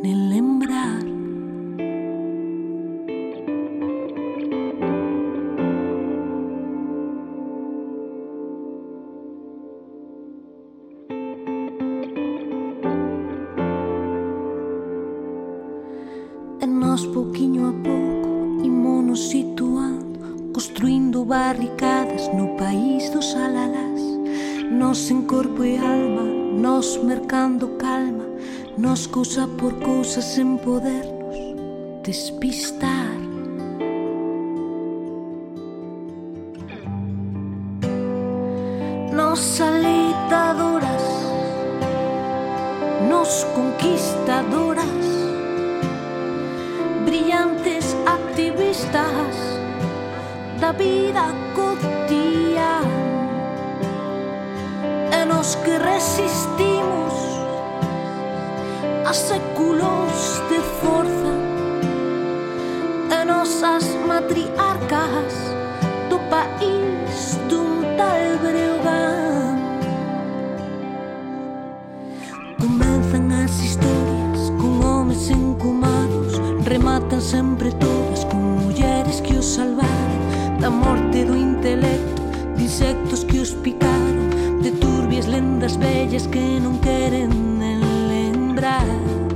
nen 0.03 0.29
lembrar. 0.29 0.80
Corpo 25.31 25.63
e 25.63 25.77
alma, 25.77 26.25
nos 26.25 26.97
mercando 26.97 27.69
calma 27.79 28.25
Nos 28.77 29.07
cousa 29.07 29.47
por 29.47 29.73
cousa 29.75 30.21
sen 30.21 30.59
podernos 30.59 31.37
despistar. 32.03 33.15
Nos 39.13 39.61
alitadoras 39.61 41.07
Nos 43.09 43.47
conquistadoras 43.55 44.85
brillantes 47.05 47.97
activistas 48.05 49.37
da 50.61 50.73
vida 50.73 51.33
os 55.41 55.55
que 55.65 55.71
resistimos 55.79 57.15
a 59.07 59.13
séculos 59.15 60.43
de 60.51 60.61
forza 60.81 61.35
e 63.11 63.25
nosas 63.25 63.85
matriarcas 64.07 65.33
do 66.11 66.19
país 66.29 67.39
dun 67.49 67.81
tal 67.97 68.21
Breogán. 68.45 69.57
Comenzan 72.61 73.33
as 73.33 73.57
historias 73.65 74.53
con 74.61 74.85
homes 74.85 75.31
encumados 75.31 76.37
rematan 76.67 77.23
sempre 77.23 77.73
todas 77.81 78.27
con 78.27 78.61
mulleres 78.61 79.23
que 79.23 79.39
os 79.39 79.47
salvaron. 79.47 80.21
Da 80.61 80.69
morte 80.69 81.25
do 81.25 81.35
intelecto 81.35 82.21
de 82.57 82.65
insectos 82.65 83.25
que 83.25 83.41
os 83.41 83.55
picaron 83.55 84.00
das 85.61 85.77
vellas 85.77 86.27
que 86.27 86.59
non 86.59 86.81
queren 86.81 87.61
lembrar. 88.09 89.30